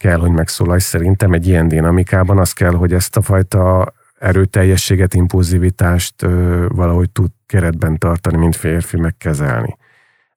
kell, 0.00 0.18
hogy 0.18 0.30
megszólalj 0.30 0.80
szerintem 0.80 1.32
egy 1.32 1.46
ilyen 1.46 1.68
dinamikában, 1.68 2.38
az 2.38 2.52
kell, 2.52 2.72
hogy 2.72 2.92
ezt 2.92 3.16
a 3.16 3.22
fajta 3.22 3.92
erőteljességet, 4.18 5.14
impulzivitást 5.14 6.22
ö, 6.22 6.66
valahogy 6.68 7.10
tud 7.10 7.30
keretben 7.46 7.98
tartani, 7.98 8.36
mint 8.36 8.56
férfi 8.56 8.96
megkezelni. 8.96 9.76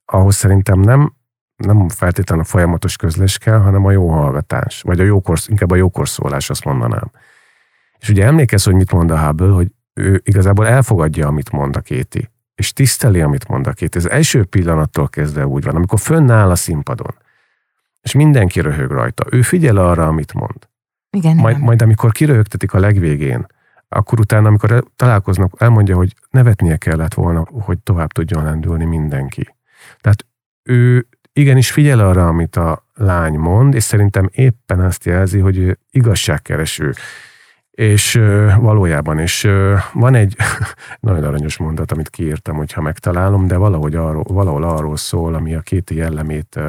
Ahhoz 0.05 0.35
szerintem 0.35 0.79
nem 0.79 1.13
nem 1.55 1.89
feltétlenül 1.89 2.43
a 2.43 2.47
folyamatos 2.47 2.95
közlés 2.95 3.37
kell, 3.37 3.57
hanem 3.57 3.85
a 3.85 3.91
jó 3.91 4.09
hallgatás, 4.09 4.81
vagy 4.81 4.99
a 4.99 5.03
jókor, 5.03 5.37
inkább 5.47 5.71
a 5.71 5.75
jókorszólás, 5.75 6.49
azt 6.49 6.65
mondanám. 6.65 7.11
És 7.99 8.09
ugye 8.09 8.25
emlékezz, 8.25 8.65
hogy 8.65 8.75
mit 8.75 8.91
mond 8.91 9.11
a 9.11 9.25
Hubble, 9.25 9.51
hogy 9.51 9.67
ő 9.93 10.21
igazából 10.23 10.67
elfogadja, 10.67 11.27
amit 11.27 11.51
mond 11.51 11.75
a 11.75 11.81
Kéti, 11.81 12.29
és 12.55 12.73
tiszteli, 12.73 13.21
amit 13.21 13.47
mond 13.47 13.67
a 13.67 13.71
Kéti. 13.71 13.97
Ez 13.97 14.05
első 14.05 14.43
pillanattól 14.43 15.09
kezdve 15.09 15.47
úgy 15.47 15.63
van, 15.63 15.75
amikor 15.75 15.99
fönnáll 15.99 16.49
a 16.49 16.55
színpadon, 16.55 17.15
és 18.03 18.13
mindenki 18.13 18.59
röhög 18.59 18.91
rajta. 18.91 19.25
Ő 19.31 19.41
figyel 19.41 19.77
arra, 19.77 20.07
amit 20.07 20.33
mond. 20.33 20.69
Igen, 21.09 21.35
Majd, 21.35 21.59
majd 21.59 21.81
amikor 21.81 22.11
kiröhögtetik 22.11 22.73
a 22.73 22.79
legvégén, 22.79 23.45
akkor 23.89 24.19
utána, 24.19 24.47
amikor 24.47 24.83
találkoznak, 24.95 25.53
elmondja, 25.57 25.95
hogy 25.95 26.15
nevetnie 26.29 26.77
kellett 26.77 27.13
volna, 27.13 27.47
hogy 27.51 27.79
tovább 27.79 28.11
tudjon 28.11 28.43
lendülni 28.43 28.85
mindenki. 28.85 29.55
Tehát 29.99 30.25
ő 30.63 31.07
igenis 31.33 31.71
figyel 31.71 31.99
arra, 31.99 32.27
amit 32.27 32.55
a 32.55 32.85
lány 32.93 33.33
mond, 33.33 33.73
és 33.73 33.83
szerintem 33.83 34.29
éppen 34.31 34.79
azt 34.79 35.05
jelzi, 35.05 35.39
hogy 35.39 35.57
ő 35.57 35.79
igazságkereső. 35.89 36.93
És 37.71 38.13
valójában, 38.57 39.19
és 39.19 39.49
van 39.93 40.15
egy 40.15 40.35
nagyon 40.99 41.23
aranyos 41.23 41.57
mondat, 41.57 41.91
amit 41.91 42.09
kiírtam, 42.09 42.55
hogyha 42.55 42.81
megtalálom, 42.81 43.47
de 43.47 43.57
valahogy 43.57 43.95
arról, 43.95 44.23
valahol 44.23 44.63
arról 44.63 44.97
szól, 44.97 45.33
ami 45.33 45.55
a 45.55 45.61
két 45.61 45.89
jellemét 45.89 46.59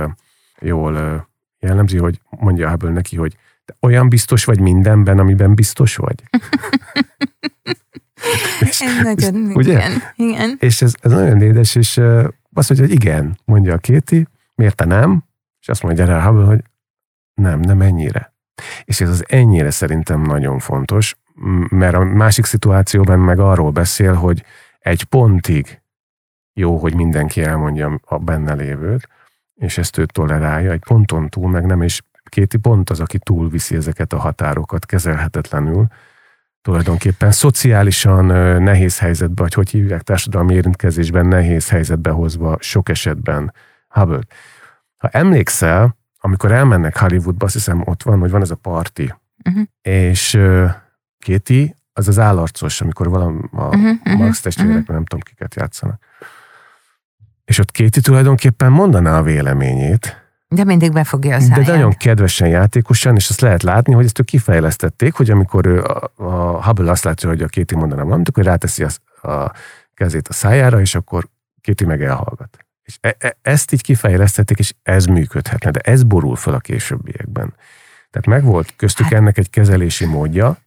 jól 0.64 1.27
jellemzi, 1.59 1.98
hogy 1.98 2.20
mondja 2.31 2.70
ebből 2.70 2.90
neki, 2.90 3.16
hogy 3.16 3.37
te 3.64 3.77
olyan 3.81 4.09
biztos 4.09 4.44
vagy 4.44 4.61
mindenben, 4.61 5.18
amiben 5.18 5.55
biztos 5.55 5.96
vagy. 5.96 6.22
és, 8.61 8.81
ez 8.81 9.03
nagyon, 9.03 9.50
ugye? 9.55 9.72
igen, 9.72 10.03
igen. 10.16 10.57
És 10.61 10.83
ez, 10.83 10.94
ez 11.00 11.12
nagyon 11.12 11.40
édes, 11.42 11.74
és 11.74 11.96
azt 12.53 12.68
mondja, 12.68 12.87
hogy 12.87 12.90
igen, 12.90 13.38
mondja 13.44 13.74
a 13.74 13.79
Kéti, 13.79 14.27
miért 14.55 14.77
te 14.77 14.85
nem? 14.85 15.24
És 15.61 15.68
azt 15.68 15.83
mondja 15.83 16.05
rá 16.05 16.27
Hubble, 16.27 16.44
hogy 16.44 16.62
nem, 17.35 17.61
nem 17.61 17.81
ennyire. 17.81 18.35
És 18.85 19.00
ez 19.00 19.09
az 19.09 19.24
ennyire 19.29 19.70
szerintem 19.70 20.22
nagyon 20.22 20.59
fontos, 20.59 21.16
mert 21.68 21.94
a 21.94 22.05
másik 22.05 22.44
szituációban 22.44 23.18
meg 23.18 23.38
arról 23.38 23.70
beszél, 23.70 24.14
hogy 24.14 24.44
egy 24.79 25.05
pontig 25.05 25.83
jó, 26.53 26.77
hogy 26.77 26.94
mindenki 26.94 27.42
elmondja 27.42 28.00
a 28.05 28.18
benne 28.18 28.55
lévőt, 28.55 29.09
és 29.55 29.79
ezt 29.79 29.99
ő 29.99 30.05
tolerálja, 30.05 30.73
egy 30.73 30.85
ponton 30.85 31.29
túl 31.29 31.51
meg 31.51 31.67
nem, 31.67 31.83
és 31.83 32.01
Kéti 32.25 32.57
pont 32.57 32.90
az, 32.90 33.01
aki 33.01 33.19
túlviszi 33.19 33.77
ezeket 33.77 34.12
a 34.12 34.19
határokat 34.19 34.87
kezelhetetlenül, 34.87 35.87
tulajdonképpen 36.62 37.31
szociálisan 37.31 38.25
nehéz 38.62 38.99
helyzetbe, 38.99 39.43
vagy 39.43 39.55
hogy 39.55 39.71
hívják, 39.71 40.03
társadalmi 40.03 40.55
érintkezésben 40.55 41.27
nehéz 41.27 41.69
helyzetbe 41.69 42.11
hozva 42.11 42.57
sok 42.61 42.88
esetben 42.88 43.53
hubble 43.88 44.21
Ha 44.97 45.09
emlékszel, 45.09 45.97
amikor 46.19 46.53
elmennek 46.53 46.99
Hollywoodba, 46.99 47.45
azt 47.45 47.55
hiszem 47.55 47.83
ott 47.85 48.03
van, 48.03 48.19
hogy 48.19 48.31
van 48.31 48.40
ez 48.40 48.51
a 48.51 48.55
parti, 48.57 49.14
uh-huh. 49.45 49.64
és 49.83 50.35
uh, 50.35 50.71
Kéti, 51.19 51.77
az 51.93 52.09
az 52.09 52.19
állarcos, 52.19 52.81
amikor 52.81 53.09
valami 53.09 53.40
a 53.53 53.62
uh-huh, 53.62 54.17
Max 54.17 54.40
testvérek, 54.40 54.77
uh-huh. 54.77 54.95
nem 54.95 55.05
tudom 55.05 55.25
kiket 55.25 55.55
játszanak. 55.55 56.03
És 57.45 57.59
ott 57.59 57.71
Kéti 57.71 58.01
tulajdonképpen 58.01 58.73
mondaná 58.73 59.19
a 59.19 59.23
véleményét, 59.23 60.25
de 60.55 60.65
mindig 60.65 60.93
befogja 60.93 61.37
a 61.37 61.41
száját. 61.41 61.65
De 61.65 61.73
nagyon 61.73 61.93
kedvesen, 61.93 62.49
játékosan, 62.49 63.17
és 63.17 63.29
azt 63.29 63.41
lehet 63.41 63.63
látni, 63.63 63.93
hogy 63.93 64.05
ezt 64.05 64.19
ők 64.19 64.27
kifejlesztették, 64.27 65.15
hogy 65.15 65.31
amikor 65.31 65.67
ő 65.67 65.83
a, 65.83 66.13
a 66.17 66.65
Hubble 66.65 66.91
azt 66.91 67.05
látja, 67.05 67.29
hogy 67.29 67.43
a 67.43 67.47
Kéti 67.47 67.75
mondaná 67.75 68.03
valamit, 68.03 68.29
akkor 68.29 68.45
ráteszi 68.45 68.85
a, 68.85 69.29
a 69.31 69.53
kezét 69.95 70.29
a 70.29 70.33
szájára, 70.33 70.81
és 70.81 70.95
akkor 70.95 71.29
Kéti 71.61 71.85
meg 71.85 72.03
elhallgat. 72.03 72.59
És 72.83 72.99
e, 73.01 73.17
e, 73.19 73.37
ezt 73.43 73.73
így 73.73 73.83
kifejlesztették, 73.83 74.59
és 74.59 74.75
ez 74.83 75.05
működhetne, 75.05 75.71
de 75.71 75.81
ez 75.81 76.03
borul 76.03 76.37
fel 76.37 76.55
a 76.55 76.59
későbbiekben. 76.59 77.55
Tehát 78.11 78.27
megvolt 78.27 78.77
köztük 78.77 79.07
hát. 79.07 79.15
ennek 79.15 79.39
egy 79.39 79.51
kezelési 79.51 80.05
módja, 80.05 80.59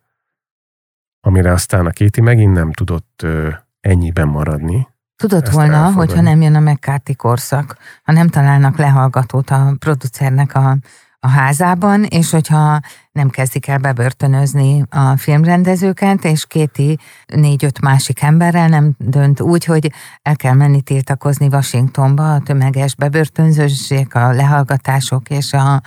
amire 1.22 1.52
aztán 1.52 1.86
a 1.86 1.90
Kéti 1.90 2.22
megint 2.22 2.54
nem 2.54 2.72
tudott 2.72 3.22
ö, 3.24 3.50
ennyiben 3.80 4.28
maradni, 4.28 4.88
Tudott 5.18 5.50
volna, 5.50 5.74
elfogadni. 5.74 5.98
hogyha 5.98 6.22
nem 6.22 6.42
jön 6.42 6.56
a 6.56 6.60
McCarthy 6.60 7.16
korszak, 7.16 7.78
ha 8.04 8.12
nem 8.12 8.28
találnak 8.28 8.78
lehallgatót 8.78 9.50
a 9.50 9.76
producernek 9.80 10.56
a, 10.56 10.78
a 11.20 11.28
házában, 11.28 12.04
és 12.04 12.30
hogyha 12.32 12.80
nem 13.12 13.30
kezdik 13.30 13.68
el 13.68 13.78
bebörtönözni 13.78 14.84
a 14.90 15.18
filmrendezőket, 15.18 16.26
és 16.26 16.46
kéti 16.46 17.00
négy-öt 17.26 17.82
másik 17.82 18.22
emberrel 18.22 18.68
nem 18.68 18.96
dönt 18.98 19.42
úgy, 19.42 19.66
hogy 19.66 19.92
el 20.22 20.36
kell 20.36 20.54
menni 20.54 20.82
tiltakozni 20.82 21.48
Washingtonba 21.48 22.34
a 22.34 22.42
tömeges 22.42 22.96
bebörtönzőség, 22.96 24.16
a 24.16 24.32
lehallgatások 24.32 25.30
és 25.30 25.54
a, 25.54 25.82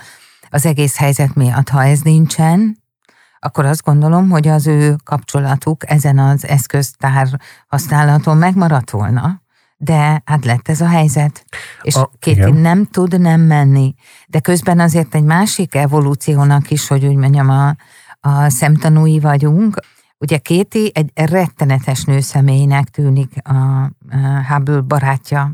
az 0.49 0.65
egész 0.65 0.97
helyzet 0.97 1.35
miatt. 1.35 1.69
Ha 1.69 1.83
ez 1.83 2.01
nincsen, 2.01 2.80
akkor 3.43 3.65
azt 3.65 3.83
gondolom, 3.83 4.29
hogy 4.29 4.47
az 4.47 4.67
ő 4.67 4.95
kapcsolatuk 5.03 5.89
ezen 5.89 6.19
az 6.19 6.47
eszköztár 6.47 7.27
használaton 7.67 8.37
megmaradt 8.37 8.89
volna. 8.89 9.41
De 9.77 10.21
hát 10.25 10.45
lett 10.45 10.67
ez 10.67 10.81
a 10.81 10.87
helyzet. 10.87 11.45
És 11.81 11.95
a, 11.95 12.11
Kéti 12.19 12.51
nem 12.51 12.85
tud 12.85 13.19
nem 13.19 13.41
menni. 13.41 13.95
De 14.27 14.39
közben 14.39 14.79
azért 14.79 15.15
egy 15.15 15.23
másik 15.23 15.75
evolúciónak 15.75 16.71
is, 16.71 16.87
hogy 16.87 17.05
úgy 17.05 17.15
mondjam, 17.15 17.49
a, 17.49 17.75
a 18.19 18.49
szemtanúi 18.49 19.19
vagyunk. 19.19 19.79
Ugye 20.17 20.37
Kéti 20.37 20.91
egy 20.93 21.11
rettenetes 21.15 22.03
nőszemélynek 22.03 22.89
tűnik 22.89 23.33
a, 23.43 23.53
a 23.53 23.91
Hubble 24.47 24.81
barátja 24.81 25.51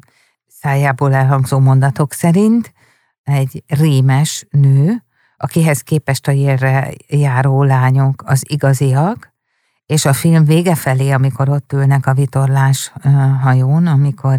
szájából 0.47 1.13
elhangzó 1.13 1.59
mondatok 1.59 2.13
szerint. 2.13 2.73
Egy 3.23 3.63
rémes 3.67 4.45
nő, 4.49 5.03
akihez 5.37 5.81
képest 5.81 6.27
a 6.27 6.31
jérre 6.31 6.91
járó 7.07 7.63
lányok 7.63 8.23
az 8.25 8.43
igaziak, 8.47 9.35
és 9.85 10.05
a 10.05 10.13
film 10.13 10.45
vége 10.45 10.75
felé, 10.75 11.11
amikor 11.11 11.49
ott 11.49 11.73
ülnek 11.73 12.05
a 12.05 12.13
vitorlás 12.13 12.93
hajón, 13.41 13.87
amikor 13.87 14.37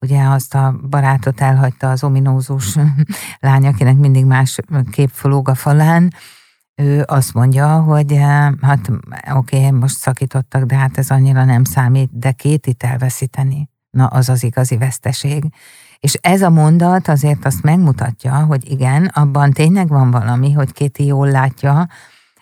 ugye 0.00 0.22
azt 0.22 0.54
a 0.54 0.74
barátot 0.88 1.40
elhagyta 1.40 1.90
az 1.90 2.04
ominózus 2.04 2.76
lány, 3.40 3.66
akinek 3.66 3.96
mindig 3.96 4.24
más 4.24 4.58
kép 4.90 5.10
fológ 5.12 5.48
a 5.48 5.54
falán, 5.54 6.12
ő 6.74 7.04
azt 7.06 7.34
mondja, 7.34 7.80
hogy 7.80 8.16
hát 8.60 8.90
oké, 9.32 9.56
okay, 9.56 9.70
most 9.70 9.96
szakítottak, 9.96 10.64
de 10.64 10.76
hát 10.76 10.98
ez 10.98 11.10
annyira 11.10 11.44
nem 11.44 11.64
számít, 11.64 12.18
de 12.18 12.32
két 12.32 12.66
itt 12.66 12.82
elveszíteni, 12.82 13.70
na 13.90 14.06
az 14.06 14.28
az 14.28 14.42
igazi 14.42 14.76
veszteség. 14.76 15.44
És 16.00 16.14
ez 16.20 16.42
a 16.42 16.50
mondat 16.50 17.08
azért 17.08 17.44
azt 17.44 17.62
megmutatja, 17.62 18.34
hogy 18.34 18.70
igen, 18.70 19.04
abban 19.04 19.50
tényleg 19.50 19.88
van 19.88 20.10
valami, 20.10 20.52
hogy 20.52 20.72
Kéti 20.72 21.04
jól 21.04 21.30
látja 21.30 21.86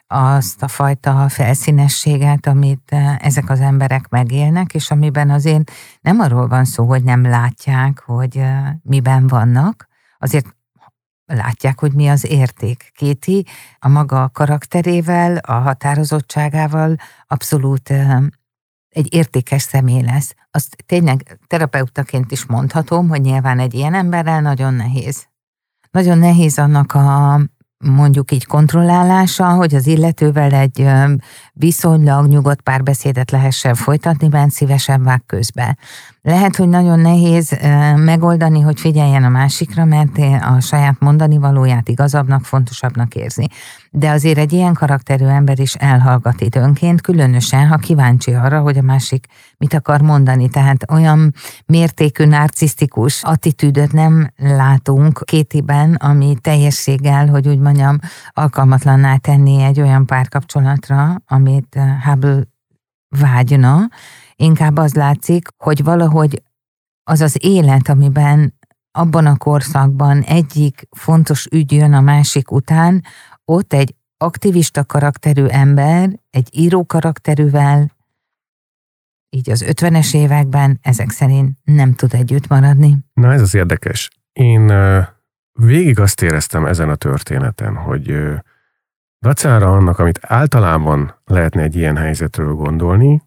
azt 0.07 0.63
a 0.63 0.69
fajta 0.69 1.29
felszínességet, 1.29 2.47
amit 2.47 2.83
eh, 2.87 3.17
ezek 3.17 3.51
az 3.51 3.61
emberek 3.61 4.09
megélnek, 4.09 4.75
és 4.75 4.91
amiben 4.91 5.31
azért 5.31 5.71
nem 6.01 6.21
arról 6.21 6.49
van 6.49 6.65
szó, 6.65 6.87
hogy 6.87 7.03
nem 7.03 7.23
látják, 7.23 8.03
hogy 8.07 8.37
eh, 8.37 8.73
miben 8.83 9.27
vannak, 9.27 9.89
azért 10.19 10.57
látják, 11.27 11.81
hogy 11.81 11.93
mi 11.93 12.09
az 12.09 12.27
érték. 12.27 12.93
Kéti 12.95 13.47
a 13.79 13.89
maga 13.89 14.31
karakterével, 14.33 15.37
a 15.37 15.53
határozottságával 15.53 16.97
abszolút 17.27 17.91
eh, 17.91 18.19
egy 18.99 19.15
értékes 19.15 19.63
személy 19.63 20.03
lesz. 20.03 20.35
Azt 20.51 20.77
tényleg 20.87 21.39
terapeutaként 21.47 22.33
is 22.33 22.47
mondhatom, 22.47 23.09
hogy 23.09 23.21
nyilván 23.21 23.59
egy 23.59 23.75
ilyen 23.75 23.95
emberrel 23.95 24.41
nagyon 24.41 24.75
nehéz. 24.75 25.27
Nagyon 25.91 26.19
nehéz 26.19 26.59
annak 26.59 26.93
a 26.93 27.41
mondjuk 27.85 28.31
így 28.31 28.47
kontrollálása, 28.47 29.49
hogy 29.49 29.75
az 29.75 29.87
illetővel 29.87 30.53
egy 30.53 30.87
viszonylag 31.53 32.27
nyugodt 32.27 32.61
párbeszédet 32.61 33.31
lehessen 33.31 33.75
folytatni, 33.75 34.29
bent 34.29 34.51
szívesen 34.51 35.03
vág 35.03 35.23
közbe. 35.27 35.77
Lehet, 36.23 36.57
hogy 36.57 36.69
nagyon 36.69 37.01
nehéz 37.01 37.57
megoldani, 37.97 38.61
hogy 38.61 38.81
figyeljen 38.81 39.25
a 39.25 39.29
másikra, 39.29 39.85
mert 39.85 40.19
a 40.41 40.61
saját 40.61 41.01
mondani 41.01 41.39
valóját 41.39 41.89
igazabbnak, 41.89 42.45
fontosabbnak 42.45 43.15
érzi. 43.15 43.49
De 43.91 44.11
azért 44.11 44.39
egy 44.39 44.53
ilyen 44.53 44.75
karakterű 44.75 45.25
ember 45.25 45.59
is 45.59 45.75
elhallgat 45.75 46.41
időnként, 46.41 47.01
különösen, 47.01 47.67
ha 47.67 47.77
kíváncsi 47.77 48.35
arra, 48.35 48.61
hogy 48.61 48.79
a 48.79 48.83
másik 48.83 49.27
mit 49.57 49.75
akar 49.75 50.01
mondani. 50.01 50.49
Tehát 50.49 50.91
olyan 50.91 51.35
mértékű 51.67 52.25
narcisztikus 52.25 53.23
attitűdöt 53.23 53.93
nem 53.93 54.31
látunk 54.37 55.23
kétiben, 55.25 55.95
ami 55.95 56.37
teljességgel, 56.41 57.29
hogy 57.29 57.49
úgy 57.49 57.59
mondjam, 57.59 57.99
alkalmatlanná 58.31 59.17
tenni 59.17 59.63
egy 59.63 59.81
olyan 59.81 60.07
párkapcsolatra, 60.07 61.15
amit 61.27 61.79
Hubble 62.05 62.43
vágyna, 63.09 63.89
inkább 64.39 64.77
az 64.77 64.95
látszik, 64.95 65.49
hogy 65.57 65.85
valahogy 65.85 66.43
az 67.05 67.21
az 67.21 67.37
élet, 67.41 67.89
amiben 67.89 68.55
abban 68.91 69.27
a 69.27 69.37
korszakban 69.37 70.23
egyik 70.23 70.89
fontos 70.91 71.47
ügy 71.47 71.73
jön 71.73 71.93
a 71.93 72.01
másik 72.01 72.51
után, 72.51 73.05
ott 73.45 73.73
egy 73.73 73.95
aktivista 74.17 74.85
karakterű 74.85 75.45
ember, 75.45 76.21
egy 76.31 76.49
író 76.53 76.87
karakterűvel, 76.87 77.97
így 79.31 79.51
az 79.51 79.63
ötvenes 79.63 80.15
években 80.15 80.79
ezek 80.83 81.11
szerint 81.11 81.59
nem 81.65 81.95
tud 81.95 82.15
együtt 82.15 82.49
maradni. 82.49 82.97
Na 83.13 83.33
ez 83.33 83.41
az 83.41 83.55
érdekes. 83.55 84.11
Én 84.33 84.73
végig 85.53 86.01
azt 86.01 86.23
éreztem 86.23 86.67
ezen 86.67 86.89
a 86.89 86.95
történeten, 86.95 87.77
hogy 87.77 88.15
dacára 89.21 89.73
annak, 89.73 89.99
amit 89.99 90.19
általában 90.23 91.15
lehetne 91.25 91.63
egy 91.63 91.77
ilyen 91.77 91.97
helyzetről 91.97 92.55
gondolni, 92.55 93.23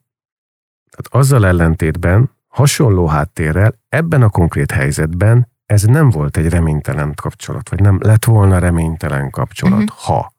tehát 0.96 1.26
azzal 1.26 1.46
ellentétben, 1.46 2.32
hasonló 2.48 3.08
háttérrel, 3.08 3.80
ebben 3.90 4.22
a 4.22 4.30
konkrét 4.30 4.72
helyzetben 4.72 5.50
ez 5.66 5.84
nem 5.84 6.10
volt 6.10 6.38
egy 6.38 6.50
reménytelen 6.50 7.14
kapcsolat, 7.16 7.70
vagy 7.70 7.80
nem 7.80 8.00
lett 8.02 8.26
volna 8.26 8.60
reménytelen 8.60 9.30
kapcsolat, 9.30 9.82
uh-huh. 9.82 9.98
ha. 9.98 10.34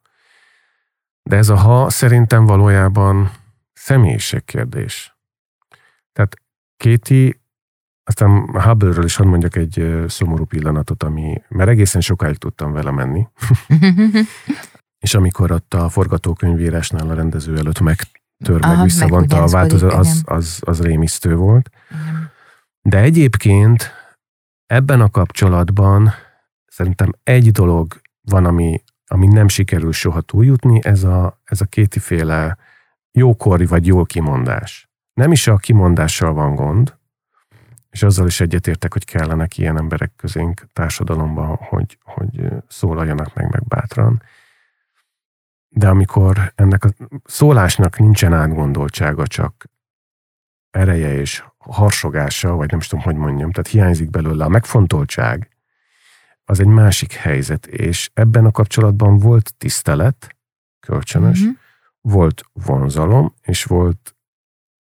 De 1.22 1.36
ez 1.36 1.48
a 1.48 1.56
ha 1.56 1.90
szerintem 1.90 2.46
valójában 2.46 3.30
személyiségkérdés. 3.72 5.16
Tehát 6.12 6.36
Kéti, 6.76 7.40
aztán 8.04 8.30
Hubble-ről 8.60 9.04
is 9.04 9.16
hadd 9.16 9.26
mondjak 9.26 9.56
egy 9.56 10.04
szomorú 10.08 10.44
pillanatot, 10.44 11.02
ami, 11.02 11.42
mert 11.48 11.70
egészen 11.70 12.00
sokáig 12.00 12.36
tudtam 12.36 12.72
vele 12.72 12.90
menni. 12.90 13.26
és 15.04 15.14
amikor 15.14 15.50
ott 15.50 15.74
a 15.74 15.88
forgatókönyvírásnál 15.88 17.10
a 17.10 17.14
rendező 17.14 17.56
előtt 17.58 17.80
megtör, 18.48 18.70
meg 18.70 18.82
visszavonta 18.82 19.42
a 19.42 19.46
változat, 19.46 19.92
az, 19.92 20.22
az, 20.24 20.58
az 20.64 20.82
rémisztő 20.82 21.36
volt. 21.36 21.70
De 22.82 22.98
egyébként 22.98 23.90
ebben 24.66 25.00
a 25.00 25.10
kapcsolatban 25.10 26.12
szerintem 26.66 27.12
egy 27.22 27.50
dolog 27.50 28.00
van, 28.20 28.44
ami, 28.44 28.82
ami 29.06 29.26
nem 29.26 29.48
sikerül 29.48 29.92
soha 29.92 30.20
túljutni, 30.20 30.80
ez 30.82 31.04
a, 31.04 31.40
ez 31.44 31.60
a 31.60 31.64
kétiféle 31.64 32.56
jókori 33.10 33.66
vagy 33.66 33.86
jól 33.86 34.04
kimondás. 34.04 34.90
Nem 35.14 35.32
is 35.32 35.46
a 35.46 35.56
kimondással 35.56 36.32
van 36.32 36.54
gond, 36.54 36.96
és 37.90 38.02
azzal 38.02 38.26
is 38.26 38.40
egyetértek, 38.40 38.92
hogy 38.92 39.04
kellenek 39.04 39.58
ilyen 39.58 39.78
emberek 39.78 40.12
közénk 40.16 40.66
társadalomban, 40.72 41.56
hogy, 41.56 41.98
hogy 42.04 42.48
szólaljanak 42.68 43.34
meg, 43.34 43.50
meg 43.50 43.66
bátran. 43.66 44.22
De 45.74 45.88
amikor 45.88 46.52
ennek 46.54 46.84
a 46.84 46.90
szólásnak 47.24 47.98
nincsen 47.98 48.32
átgondoltsága, 48.32 49.26
csak 49.26 49.70
ereje 50.70 51.14
és 51.14 51.44
harsogása, 51.58 52.54
vagy 52.54 52.70
nem 52.70 52.78
is 52.78 52.86
tudom, 52.86 53.04
hogy 53.04 53.16
mondjam, 53.16 53.50
tehát 53.50 53.70
hiányzik 53.70 54.10
belőle 54.10 54.44
a 54.44 54.48
megfontoltság, 54.48 55.50
az 56.44 56.60
egy 56.60 56.66
másik 56.66 57.12
helyzet, 57.12 57.66
és 57.66 58.10
ebben 58.14 58.44
a 58.44 58.50
kapcsolatban 58.50 59.18
volt 59.18 59.54
tisztelet, 59.58 60.36
kölcsönös, 60.80 61.40
mm-hmm. 61.40 61.50
volt 62.00 62.42
vonzalom, 62.52 63.34
és 63.42 63.64
volt 63.64 64.16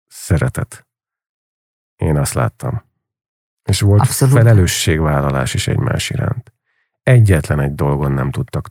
szeretet. 0.07 0.87
Én 1.97 2.17
azt 2.17 2.35
láttam. 2.35 2.83
És 3.63 3.81
volt 3.81 4.01
Abszolút. 4.01 4.35
felelősségvállalás 4.35 5.55
is 5.55 5.69
egymás 5.69 6.11
iránt. 6.11 6.53
Egyetlen 7.03 7.61
egy 7.61 7.75
dolgon 7.75 8.13
nem 8.13 8.31
tudtak 8.31 8.69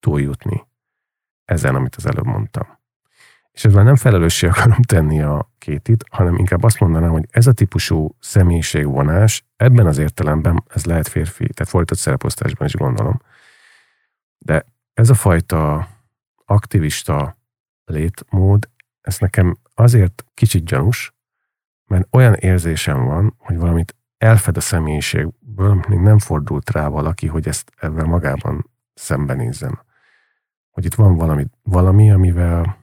túljutni 0.00 0.66
ezen, 1.44 1.74
amit 1.74 1.96
az 1.96 2.06
előbb 2.06 2.26
mondtam. 2.26 2.78
És 3.52 3.64
ezzel 3.64 3.82
nem 3.82 3.96
felelőssé 3.96 4.46
akarom 4.46 4.82
tenni 4.82 5.22
a 5.22 5.50
kétit, 5.58 6.04
hanem 6.10 6.36
inkább 6.36 6.62
azt 6.62 6.80
mondanám, 6.80 7.10
hogy 7.10 7.26
ez 7.30 7.46
a 7.46 7.52
típusú 7.52 8.16
személyiségvonás 8.20 9.44
ebben 9.56 9.86
az 9.86 9.98
értelemben 9.98 10.64
ez 10.68 10.84
lehet 10.84 11.08
férfi, 11.08 11.48
tehát 11.52 11.72
folytott 11.72 11.98
szereposztásban 11.98 12.66
is 12.66 12.74
gondolom. 12.74 13.20
De 14.38 14.64
ez 14.94 15.10
a 15.10 15.14
fajta 15.14 15.88
aktivista 16.44 17.36
létmód, 17.84 18.68
ez 19.00 19.18
nekem 19.18 19.56
azért 19.74 20.24
kicsit 20.34 20.64
gyanús, 20.64 21.14
mert 21.86 22.06
olyan 22.10 22.34
érzésem 22.34 23.04
van, 23.04 23.34
hogy 23.38 23.56
valamit 23.56 23.96
elfed 24.18 24.56
a 24.56 24.60
személyiségből, 24.60 25.84
még 25.88 25.98
nem 25.98 26.18
fordult 26.18 26.70
rá 26.70 26.88
valaki, 26.88 27.26
hogy 27.26 27.48
ezt 27.48 27.72
ebben 27.76 28.06
magában 28.06 28.70
szembenézzen. 28.94 29.84
Hogy 30.74 30.84
itt 30.84 30.94
van 30.94 31.16
valami, 31.16 31.46
valami 31.62 32.10
amivel 32.10 32.76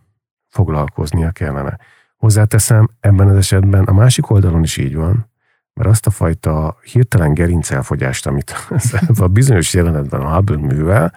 foglalkoznia 0.47 1.31
kellene. 1.31 1.77
Hozzáteszem, 2.17 2.89
ebben 2.99 3.27
az 3.27 3.35
esetben 3.35 3.83
a 3.83 3.93
másik 3.93 4.29
oldalon 4.29 4.63
is 4.63 4.77
így 4.77 4.95
van, 4.95 5.29
mert 5.73 5.89
azt 5.89 6.07
a 6.07 6.09
fajta 6.09 6.77
hirtelen 6.83 7.33
gerincelfogyást, 7.33 8.27
amit 8.27 8.53
a 9.19 9.27
bizonyos 9.27 9.73
jelenetben 9.73 10.21
a 10.21 10.33
Hubble 10.33 10.57
művel, 10.57 11.13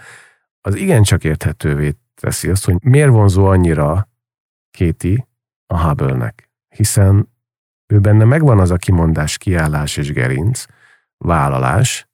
az 0.60 0.74
igencsak 0.74 1.24
érthetővé 1.24 1.94
teszi 2.14 2.48
azt, 2.50 2.64
hogy 2.64 2.76
miért 2.82 3.10
vonzó 3.10 3.46
annyira 3.46 4.08
Kéti 4.70 5.26
a 5.66 5.86
Hubble-nek. 5.86 6.50
Hiszen 6.68 7.28
ő 7.86 8.00
benne 8.00 8.24
megvan 8.24 8.58
az 8.58 8.70
a 8.70 8.76
kimondás, 8.76 9.38
kiállás 9.38 9.96
és 9.96 10.12
gerinc, 10.12 10.64
vállalás, 11.16 12.08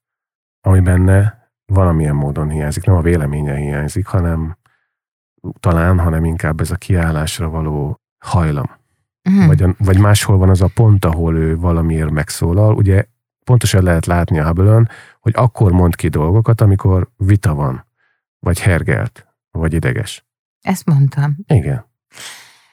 ami 0.61 0.81
benne 0.81 1.39
valamilyen 1.70 2.14
módon 2.14 2.50
hiányzik. 2.50 2.85
Nem 2.85 2.96
a 2.96 3.02
véleménye 3.02 3.54
hiányzik, 3.54 4.06
hanem 4.06 4.56
talán, 5.61 5.98
hanem 5.98 6.24
inkább 6.24 6.61
ez 6.61 6.70
a 6.70 6.76
kiállásra 6.76 7.48
való 7.48 8.00
hajlam. 8.18 8.78
Mm. 9.30 9.46
Vagy, 9.46 9.62
a, 9.62 9.74
vagy 9.78 9.98
máshol 9.98 10.37
van 10.37 10.48
az 10.48 10.61
a 10.61 10.70
pont, 10.74 11.04
ahol 11.04 11.37
ő 11.37 11.56
valamiért 11.56 12.11
megszólal. 12.11 12.74
Ugye 12.74 13.04
pontosan 13.44 13.83
lehet 13.83 14.06
látni 14.06 14.38
a 14.38 14.46
hubble 14.46 14.88
hogy 15.20 15.33
akkor 15.37 15.72
mond 15.72 15.94
ki 15.94 16.09
dolgokat, 16.09 16.61
amikor 16.61 17.09
vita 17.16 17.54
van, 17.54 17.87
vagy 18.38 18.61
hergelt, 18.61 19.26
vagy 19.50 19.72
ideges. 19.72 20.26
Ezt 20.61 20.87
mondtam. 20.87 21.37
Igen. 21.46 21.85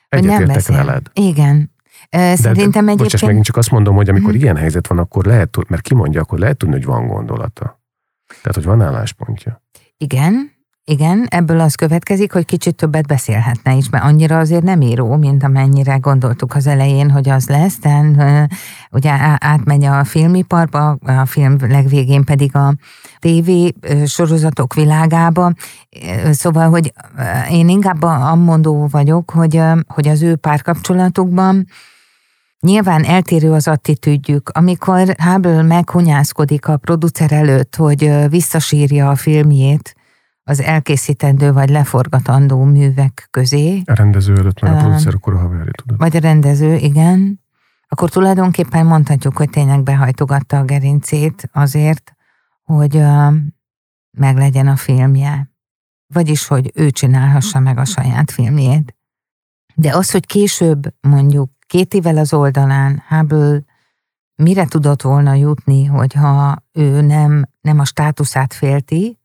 Egyetértek 0.10 0.65
veled. 0.65 1.10
Igen. 1.13 1.75
Szerintem 2.12 2.53
de, 2.53 2.62
egyébként... 2.62 2.97
Bocsáss, 2.97 3.21
megint 3.21 3.45
csak 3.45 3.57
azt 3.57 3.71
mondom, 3.71 3.95
hogy 3.95 4.10
amikor 4.10 4.33
mm. 4.33 4.36
ilyen 4.36 4.55
helyzet 4.55 4.88
van, 4.88 4.97
akkor 4.97 5.25
lehet, 5.25 5.69
mert 5.69 5.81
kimondja, 5.81 6.21
akkor 6.21 6.39
lehet 6.39 6.57
tudni, 6.57 6.75
hogy 6.75 6.86
van 6.86 7.07
gondolata. 7.07 7.81
Tehát, 8.27 8.53
hogy 8.53 8.65
van 8.65 8.81
álláspontja. 8.81 9.61
Igen, 9.97 10.57
igen, 10.89 11.25
ebből 11.29 11.59
az 11.59 11.75
következik, 11.75 12.31
hogy 12.31 12.45
kicsit 12.45 12.75
többet 12.75 13.07
beszélhetne 13.07 13.73
is, 13.73 13.89
mert 13.89 14.03
annyira 14.03 14.37
azért 14.37 14.63
nem 14.63 14.81
író, 14.81 15.15
mint 15.15 15.43
amennyire 15.43 15.95
gondoltuk 15.95 16.55
az 16.55 16.67
elején, 16.67 17.09
hogy 17.09 17.29
az 17.29 17.47
lesz, 17.47 17.79
de 17.79 18.47
ugye 18.91 19.11
átmegy 19.37 19.85
a 19.85 20.03
filmiparba, 20.03 20.89
a 20.89 21.25
film 21.25 21.55
legvégén 21.59 22.23
pedig 22.23 22.55
a 22.55 22.73
TV 23.19 23.49
sorozatok 24.05 24.73
világába, 24.73 25.53
szóval, 26.31 26.69
hogy 26.69 26.93
én 27.49 27.69
inkább 27.69 28.01
amondó 28.01 28.87
vagyok, 28.87 29.31
hogy, 29.31 29.61
hogy 29.87 30.07
az 30.07 30.21
ő 30.21 30.35
párkapcsolatukban 30.35 31.67
Nyilván 32.60 33.04
eltérő 33.04 33.52
az 33.52 33.67
attitűdjük. 33.67 34.50
Amikor 34.50 35.15
Hubble 35.17 35.62
meghunyászkodik 35.62 36.67
a 36.67 36.78
producer 36.78 37.32
előtt, 37.32 37.76
hogy 37.76 38.30
visszasírja 38.30 39.10
a 39.10 39.15
filmjét, 39.15 39.96
az 40.43 40.62
elkészítendő 40.62 41.52
vagy 41.52 41.70
leforgatandó 41.70 42.63
művek 42.63 43.28
közé. 43.32 43.82
A 43.86 43.93
rendező 43.93 44.36
előtt, 44.38 44.62
meg 44.62 44.74
a 44.74 44.78
producer 44.78 45.13
akkor 45.13 45.34
a 45.34 45.38
haverja, 45.38 45.72
tudod. 45.72 45.98
Vagy 45.98 46.15
a 46.15 46.20
rendező, 46.20 46.76
igen. 46.76 47.46
Akkor 47.88 48.10
tulajdonképpen 48.10 48.86
mondhatjuk, 48.86 49.38
hogy 49.38 49.50
tényleg 49.50 49.84
behajtogatta 49.84 50.58
a 50.58 50.63
gerincét 50.63 51.50
azért, 51.54 52.15
hogy 52.63 53.04
meglegyen 54.17 54.67
a 54.67 54.76
filmje. 54.76 55.52
Vagyis, 56.13 56.48
hogy 56.48 56.72
ő 56.76 56.89
csinálhassa 56.89 57.60
meg 57.60 57.78
a 57.78 57.86
saját 57.86 58.32
filmjét. 58.32 58.96
De 59.76 59.96
az, 59.96 60.12
hogy 60.12 60.26
később 60.26 60.93
mondjuk 61.02 61.52
két 61.67 61.93
évvel 61.93 62.17
az 62.17 62.34
oldalán 62.34 63.03
Hubble 63.08 63.62
mire 64.36 64.65
tudott 64.65 65.01
volna 65.01 65.34
jutni, 65.34 65.86
hogyha 65.86 66.63
ő 66.71 67.01
nem, 67.01 67.47
nem 67.62 67.80
a 67.80 67.86
státuszát 67.86 68.53
félti, 68.53 69.19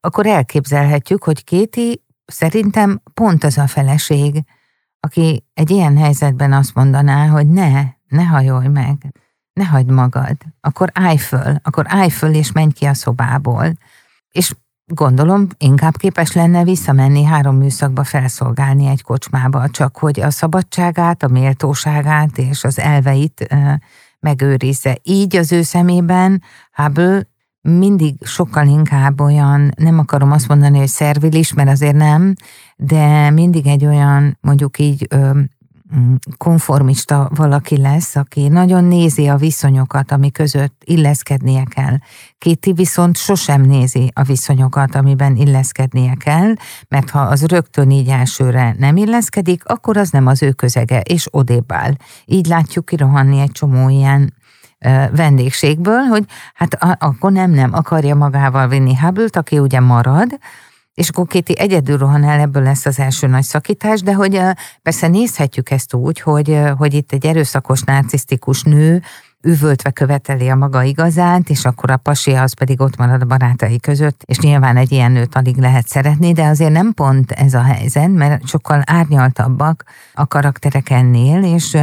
akkor 0.00 0.26
elképzelhetjük, 0.26 1.24
hogy 1.24 1.44
Kéti 1.44 2.04
szerintem 2.24 3.02
pont 3.14 3.44
az 3.44 3.58
a 3.58 3.66
feleség, 3.66 4.44
aki 5.00 5.44
egy 5.54 5.70
ilyen 5.70 5.96
helyzetben 5.96 6.52
azt 6.52 6.74
mondaná, 6.74 7.26
hogy 7.26 7.48
ne, 7.48 7.82
ne 8.08 8.24
hajolj 8.24 8.66
meg, 8.66 9.14
ne 9.52 9.64
hagyd 9.64 9.90
magad, 9.90 10.36
akkor 10.60 10.90
állj 10.94 11.16
föl, 11.16 11.56
akkor 11.62 11.84
állj 11.88 12.10
föl 12.10 12.34
és 12.34 12.52
menj 12.52 12.72
ki 12.72 12.84
a 12.84 12.94
szobából. 12.94 13.72
És 14.30 14.54
gondolom 14.94 15.46
inkább 15.58 15.96
képes 15.96 16.32
lenne 16.32 16.64
visszamenni 16.64 17.24
három 17.24 17.56
műszakba 17.56 18.04
felszolgálni 18.04 18.86
egy 18.86 19.02
kocsmába, 19.02 19.68
csak 19.68 19.96
hogy 19.96 20.20
a 20.20 20.30
szabadságát, 20.30 21.22
a 21.22 21.28
méltóságát 21.28 22.38
és 22.38 22.64
az 22.64 22.78
elveit 22.78 23.56
megőrizze. 24.20 24.98
Így 25.02 25.36
az 25.36 25.52
ő 25.52 25.62
szemében 25.62 26.42
Hubble 26.72 27.28
mindig 27.62 28.26
sokkal 28.26 28.66
inkább 28.66 29.20
olyan, 29.20 29.72
nem 29.76 29.98
akarom 29.98 30.32
azt 30.32 30.48
mondani, 30.48 30.78
hogy 30.78 30.88
szervilis, 30.88 31.52
mert 31.52 31.68
azért 31.68 31.96
nem, 31.96 32.34
de 32.76 33.30
mindig 33.30 33.66
egy 33.66 33.86
olyan, 33.86 34.38
mondjuk 34.40 34.78
így 34.78 35.08
konformista 36.36 37.30
valaki 37.34 37.76
lesz, 37.76 38.16
aki 38.16 38.48
nagyon 38.48 38.84
nézi 38.84 39.28
a 39.28 39.36
viszonyokat, 39.36 40.12
ami 40.12 40.30
között 40.30 40.82
illeszkednie 40.84 41.62
kell. 41.64 41.96
Kéti 42.38 42.72
viszont 42.72 43.16
sosem 43.16 43.62
nézi 43.62 44.10
a 44.14 44.22
viszonyokat, 44.22 44.94
amiben 44.94 45.36
illeszkednie 45.36 46.14
kell, 46.14 46.52
mert 46.88 47.10
ha 47.10 47.20
az 47.20 47.46
rögtön 47.46 47.90
így 47.90 48.08
elsőre 48.08 48.74
nem 48.78 48.96
illeszkedik, 48.96 49.64
akkor 49.64 49.96
az 49.96 50.10
nem 50.10 50.26
az 50.26 50.42
ő 50.42 50.52
közege, 50.52 51.00
és 51.00 51.26
odébb 51.30 51.72
áll. 51.72 51.92
Így 52.24 52.46
látjuk 52.46 52.84
kirohanni 52.84 53.40
egy 53.40 53.52
csomó 53.52 53.88
ilyen 53.88 54.34
vendégségből, 55.12 56.00
hogy 56.00 56.24
hát 56.54 56.78
akkor 56.98 57.32
nem, 57.32 57.50
nem 57.50 57.72
akarja 57.72 58.14
magával 58.14 58.68
vinni 58.68 58.96
hubble 58.96 59.28
aki 59.30 59.58
ugye 59.58 59.80
marad, 59.80 60.38
és 60.94 61.08
akkor 61.08 61.26
Kéti 61.26 61.58
egyedül 61.58 61.98
rohan 61.98 62.24
el, 62.24 62.40
ebből 62.40 62.62
lesz 62.62 62.86
az 62.86 62.98
első 62.98 63.26
nagy 63.26 63.42
szakítás, 63.42 64.00
de 64.00 64.14
hogy 64.14 64.40
persze 64.82 65.08
nézhetjük 65.08 65.70
ezt 65.70 65.94
úgy, 65.94 66.20
hogy, 66.20 66.60
hogy 66.76 66.94
itt 66.94 67.12
egy 67.12 67.26
erőszakos, 67.26 67.82
narcisztikus 67.82 68.62
nő 68.62 69.02
üvöltve 69.42 69.90
követeli 69.90 70.48
a 70.48 70.54
maga 70.54 70.82
igazát, 70.82 71.48
és 71.48 71.64
akkor 71.64 71.90
a 71.90 71.96
pasi 71.96 72.32
az 72.32 72.52
pedig 72.52 72.80
ott 72.80 72.96
marad 72.96 73.22
a 73.22 73.24
barátai 73.24 73.80
között, 73.80 74.22
és 74.24 74.38
nyilván 74.38 74.76
egy 74.76 74.92
ilyen 74.92 75.12
nőt 75.12 75.34
alig 75.34 75.56
lehet 75.56 75.88
szeretni, 75.88 76.32
de 76.32 76.44
azért 76.44 76.72
nem 76.72 76.92
pont 76.92 77.30
ez 77.30 77.54
a 77.54 77.62
helyzet, 77.62 78.08
mert 78.08 78.46
sokkal 78.46 78.82
árnyaltabbak 78.86 79.84
a 80.14 80.26
karakterek 80.26 80.90
ennél, 80.90 81.44
és 81.54 81.76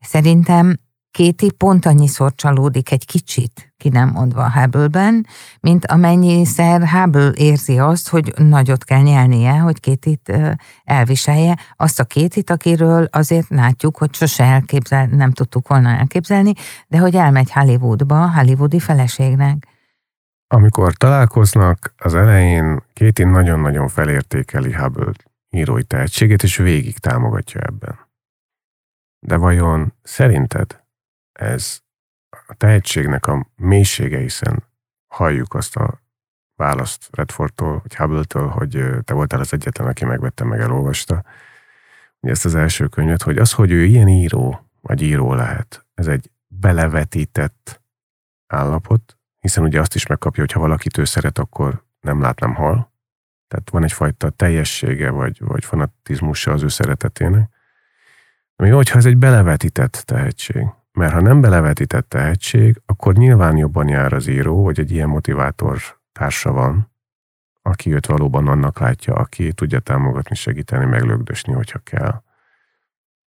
szerintem 0.00 0.76
Kéti 1.16 1.50
pont 1.52 1.86
annyiszor 1.86 2.34
csalódik 2.34 2.92
egy 2.92 3.06
kicsit, 3.06 3.74
ki 3.76 3.88
nem 3.88 4.08
mondva 4.08 4.44
a 4.44 4.52
Hubble-ben, 4.52 5.26
mint 5.60 5.86
amennyiszer 5.86 6.88
Hubble 6.88 7.32
érzi 7.34 7.78
azt, 7.78 8.08
hogy 8.08 8.32
nagyot 8.36 8.84
kell 8.84 9.00
nyelnie, 9.00 9.52
hogy 9.52 9.80
Kétit 9.80 10.32
elviselje. 10.84 11.58
Azt 11.76 12.00
a 12.00 12.04
Kétit, 12.04 12.50
akiről 12.50 13.08
azért 13.10 13.48
látjuk, 13.48 13.96
hogy 13.96 14.14
sose 14.14 14.44
elképzel, 14.44 15.06
nem 15.06 15.32
tudtuk 15.32 15.68
volna 15.68 15.88
elképzelni, 15.88 16.52
de 16.88 16.98
hogy 16.98 17.16
elmegy 17.16 17.52
Hollywoodba, 17.52 18.32
hollywoodi 18.32 18.78
feleségnek. 18.78 19.66
Amikor 20.46 20.92
találkoznak, 20.92 21.94
az 21.96 22.14
elején 22.14 22.82
Kéti 22.92 23.24
nagyon-nagyon 23.24 23.88
felértékeli 23.88 24.72
Hubble 24.74 25.12
írói 25.50 25.84
tehetségét, 25.84 26.42
és 26.42 26.56
végig 26.56 26.98
támogatja 26.98 27.60
ebben. 27.60 27.98
De 29.18 29.36
vajon 29.36 29.92
szerinted 30.02 30.84
ez 31.38 31.80
a 32.46 32.54
tehetségnek 32.54 33.26
a 33.26 33.46
mélysége, 33.56 34.18
hiszen 34.18 34.64
halljuk 35.06 35.54
azt 35.54 35.76
a 35.76 36.00
választ 36.54 37.08
Redfordtól, 37.10 37.80
vagy 37.82 37.96
Hubble-től, 37.96 38.48
hogy 38.48 38.84
te 39.04 39.14
voltál 39.14 39.40
az 39.40 39.52
egyetlen, 39.52 39.88
aki 39.88 40.04
megvette, 40.04 40.44
meg 40.44 40.60
elolvasta 40.60 41.24
ugye 42.20 42.34
ezt 42.34 42.44
az 42.44 42.54
első 42.54 42.86
könyvet, 42.86 43.22
hogy 43.22 43.38
az, 43.38 43.52
hogy 43.52 43.70
ő 43.70 43.84
ilyen 43.84 44.08
író, 44.08 44.68
vagy 44.80 45.02
író 45.02 45.34
lehet, 45.34 45.86
ez 45.94 46.06
egy 46.06 46.30
belevetített 46.46 47.82
állapot, 48.46 49.18
hiszen 49.38 49.64
ugye 49.64 49.80
azt 49.80 49.94
is 49.94 50.06
megkapja, 50.06 50.42
hogy 50.42 50.52
ha 50.52 50.60
valakit 50.60 50.98
ő 50.98 51.04
szeret, 51.04 51.38
akkor 51.38 51.84
nem 52.00 52.20
lát, 52.20 52.40
nem 52.40 52.54
hal. 52.54 52.92
Tehát 53.48 53.70
van 53.70 53.84
egyfajta 53.84 54.30
teljessége, 54.30 55.10
vagy, 55.10 55.40
vagy 55.40 55.64
fanatizmusa 55.64 56.52
az 56.52 56.62
ő 56.62 56.68
szeretetének. 56.68 57.50
Ami 58.56 58.68
hogyha 58.68 58.98
ez 58.98 59.06
egy 59.06 59.16
belevetített 59.16 60.02
tehetség. 60.04 60.66
Mert 60.96 61.12
ha 61.12 61.20
nem 61.20 61.40
belevetített 61.40 62.08
tehetség, 62.08 62.82
akkor 62.86 63.14
nyilván 63.14 63.56
jobban 63.56 63.88
jár 63.88 64.12
az 64.12 64.26
író, 64.26 64.64
hogy 64.64 64.78
egy 64.78 64.90
ilyen 64.90 65.08
motivátor 65.08 65.78
társa 66.12 66.52
van, 66.52 66.90
aki 67.62 67.92
őt 67.92 68.06
valóban 68.06 68.48
annak 68.48 68.78
látja, 68.78 69.14
aki 69.14 69.52
tudja 69.52 69.80
támogatni, 69.80 70.36
segíteni, 70.36 70.84
meglögdösni, 70.84 71.52
hogyha 71.52 71.78
kell, 71.78 72.22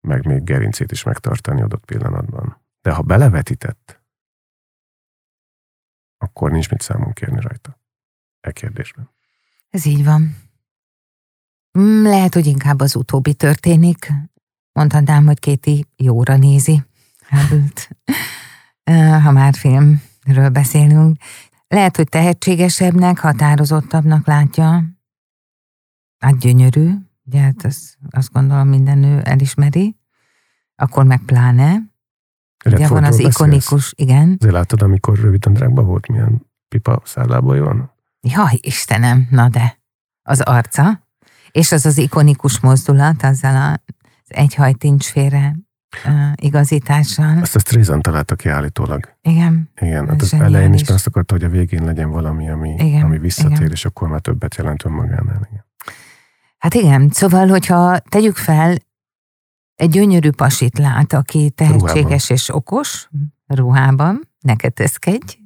meg 0.01 0.27
még 0.27 0.45
gerincét 0.45 0.93
is 0.93 1.03
megtartani 1.03 1.63
adott 1.63 1.85
pillanatban. 1.85 2.61
De 2.83 2.93
ha 2.93 3.03
belevetített, 3.03 4.03
akkor 6.19 6.51
nincs 6.51 6.71
mit 6.71 6.83
számon 6.83 7.13
kérni 7.13 7.41
rajta. 7.41 7.81
E 8.41 8.53
kérdésben. 8.53 9.11
Ez 9.71 9.85
így 9.85 10.05
van. 10.05 10.37
Mm, 11.79 12.03
lehet, 12.03 12.35
hogy 12.35 12.47
inkább 12.47 12.81
az 12.81 12.97
utóbbi 12.97 13.35
történik. 13.35 14.13
Mondhatnám, 14.73 15.27
hogy 15.27 15.39
Kéti 15.39 15.87
jóra 15.97 16.37
nézi 16.37 16.88
hábült, 17.29 17.89
ha 19.23 19.31
már 19.31 19.55
filmről 19.55 20.49
beszélünk. 20.53 21.17
Lehet, 21.69 21.97
hogy 21.97 22.09
tehetségesebbnek, 22.09 23.19
határozottabbnak 23.19 24.27
látja. 24.27 24.85
Hát 26.19 26.39
gyönyörű, 26.39 26.91
ugye 27.25 27.41
hát 27.41 27.65
azt, 27.65 27.99
azt 28.11 28.33
gondolom 28.33 28.69
minden 28.69 28.99
nő 28.99 29.21
elismeri. 29.21 29.97
Akkor 30.75 31.05
meg 31.05 31.21
pláne. 31.27 31.77
Ugye 32.65 32.89
van 32.89 33.05
az 33.05 33.19
ikonikus, 33.19 33.71
beszélsz? 33.71 33.93
igen. 33.97 34.37
Azért 34.39 34.55
látod, 34.55 34.83
amikor 34.83 35.19
röviden 35.19 35.53
drágban 35.53 35.87
volt, 35.87 36.09
milyen 36.09 36.47
pipa 36.69 37.03
szállából 37.05 37.61
van? 37.61 37.93
Jaj, 38.21 38.59
Istenem, 38.61 39.27
na 39.31 39.49
de. 39.49 39.79
Az 40.23 40.41
arca, 40.41 41.07
és 41.51 41.73
az 41.73 41.87
az 41.87 41.99
ikonikus 41.99 42.61
mozdulat, 42.61 43.23
azzal 43.23 43.73
az 43.77 43.79
egyhajtincs 44.27 45.07
félre 45.07 45.57
igazítással. 46.35 47.39
Ezt 47.41 47.57
a 47.57 47.59
Streisand 47.59 48.03
találta 48.03 48.35
ki 48.35 48.49
állítólag. 48.49 49.17
Igen. 49.23 49.71
Igen, 49.81 50.09
hát 50.09 50.23
az 50.23 50.33
elején 50.33 50.73
is 50.73 50.89
azt 50.89 51.07
akarta, 51.07 51.35
hogy 51.35 51.45
a 51.45 51.49
végén 51.49 51.85
legyen 51.85 52.11
valami, 52.11 52.51
ami, 52.51 52.75
igen, 52.79 53.03
ami 53.03 53.19
visszatér, 53.19 53.57
igen. 53.57 53.71
és 53.71 53.85
akkor 53.85 54.09
már 54.09 54.21
többet 54.21 54.55
jelent 54.55 54.85
önmagánál. 54.85 55.49
Igen. 55.51 55.65
Hát 56.59 56.75
igen, 56.75 57.09
szóval, 57.13 57.49
hogyha 57.49 57.99
tegyük 57.99 58.37
fel, 58.37 58.77
egy 59.75 59.91
gyönyörű 59.91 60.31
pasit 60.31 60.79
lát, 60.79 61.13
aki 61.13 61.51
tehetséges 61.51 61.95
ruhában. 61.95 62.19
és 62.29 62.55
okos, 62.55 63.09
ruhában, 63.47 64.29
ne 64.41 64.57
kötözkedj, 64.57 65.39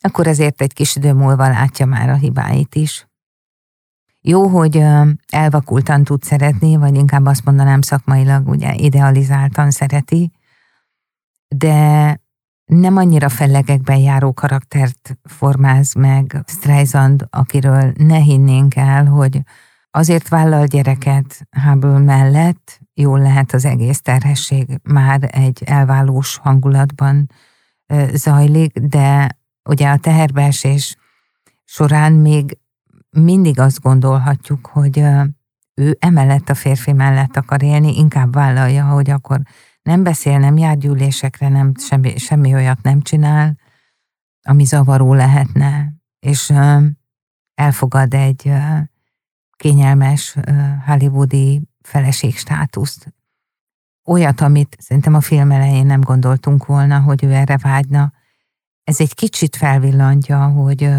akkor 0.00 0.26
azért 0.26 0.60
egy 0.60 0.72
kis 0.72 0.96
idő 0.96 1.12
múlva 1.12 1.48
látja 1.48 1.86
már 1.86 2.08
a 2.08 2.14
hibáit 2.14 2.74
is. 2.74 3.08
Jó, 4.22 4.46
hogy 4.46 4.84
elvakultan 5.28 6.04
tud 6.04 6.22
szeretni, 6.22 6.76
vagy 6.76 6.94
inkább 6.94 7.26
azt 7.26 7.44
mondanám 7.44 7.80
szakmailag, 7.80 8.48
ugye 8.48 8.74
idealizáltan 8.74 9.70
szereti, 9.70 10.32
de 11.48 12.20
nem 12.64 12.96
annyira 12.96 13.28
fellegekben 13.28 13.96
járó 13.96 14.32
karaktert 14.32 15.18
formáz 15.22 15.94
meg 15.94 16.42
Streisand, 16.46 17.26
akiről 17.30 17.92
ne 17.96 18.18
hinnénk 18.18 18.76
el, 18.76 19.06
hogy 19.06 19.40
azért 19.90 20.28
vállal 20.28 20.66
gyereket 20.66 21.48
Hubble 21.64 21.98
mellett, 21.98 22.80
jól 22.94 23.20
lehet 23.20 23.52
az 23.52 23.64
egész 23.64 24.00
terhesség 24.00 24.80
már 24.82 25.28
egy 25.32 25.62
elválós 25.66 26.36
hangulatban 26.36 27.30
zajlik, 28.12 28.78
de 28.78 29.38
ugye 29.68 29.88
a 29.88 29.96
teherbeesés 29.96 30.96
során 31.64 32.12
még 32.12 32.58
mindig 33.10 33.58
azt 33.58 33.80
gondolhatjuk, 33.80 34.66
hogy 34.66 35.04
ő 35.74 35.96
emellett 35.98 36.48
a 36.48 36.54
férfi 36.54 36.92
mellett 36.92 37.36
akar 37.36 37.62
élni, 37.62 37.96
inkább 37.98 38.32
vállalja, 38.32 38.84
hogy 38.84 39.10
akkor 39.10 39.40
nem 39.82 40.02
beszél, 40.02 40.38
nem 40.38 40.56
jár 40.56 40.76
gyűlésekre, 40.76 41.48
nem, 41.48 41.72
semmi, 41.76 42.18
semmi 42.18 42.54
olyat 42.54 42.82
nem 42.82 43.00
csinál, 43.00 43.58
ami 44.42 44.64
zavaró 44.64 45.14
lehetne, 45.14 45.92
és 46.18 46.52
elfogad 47.54 48.14
egy 48.14 48.52
kényelmes 49.56 50.36
hollywoodi 50.86 51.62
feleség 51.82 52.36
státuszt. 52.36 53.14
Olyat, 54.04 54.40
amit 54.40 54.76
szerintem 54.80 55.14
a 55.14 55.20
film 55.20 55.50
elején 55.50 55.86
nem 55.86 56.00
gondoltunk 56.00 56.66
volna, 56.66 57.00
hogy 57.00 57.24
ő 57.24 57.32
erre 57.32 57.56
vágyna. 57.56 58.12
Ez 58.84 59.00
egy 59.00 59.14
kicsit 59.14 59.56
felvillantja, 59.56 60.46
hogy 60.46 60.90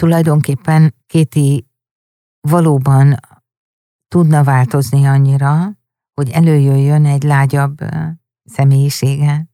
tulajdonképpen 0.00 0.94
Kéti 1.06 1.66
valóban 2.40 3.16
tudna 4.08 4.44
változni 4.44 5.06
annyira, 5.06 5.78
hogy 6.14 6.30
előjöjjön 6.30 7.06
egy 7.06 7.22
lágyabb 7.22 7.78
személyisége, 8.44 9.48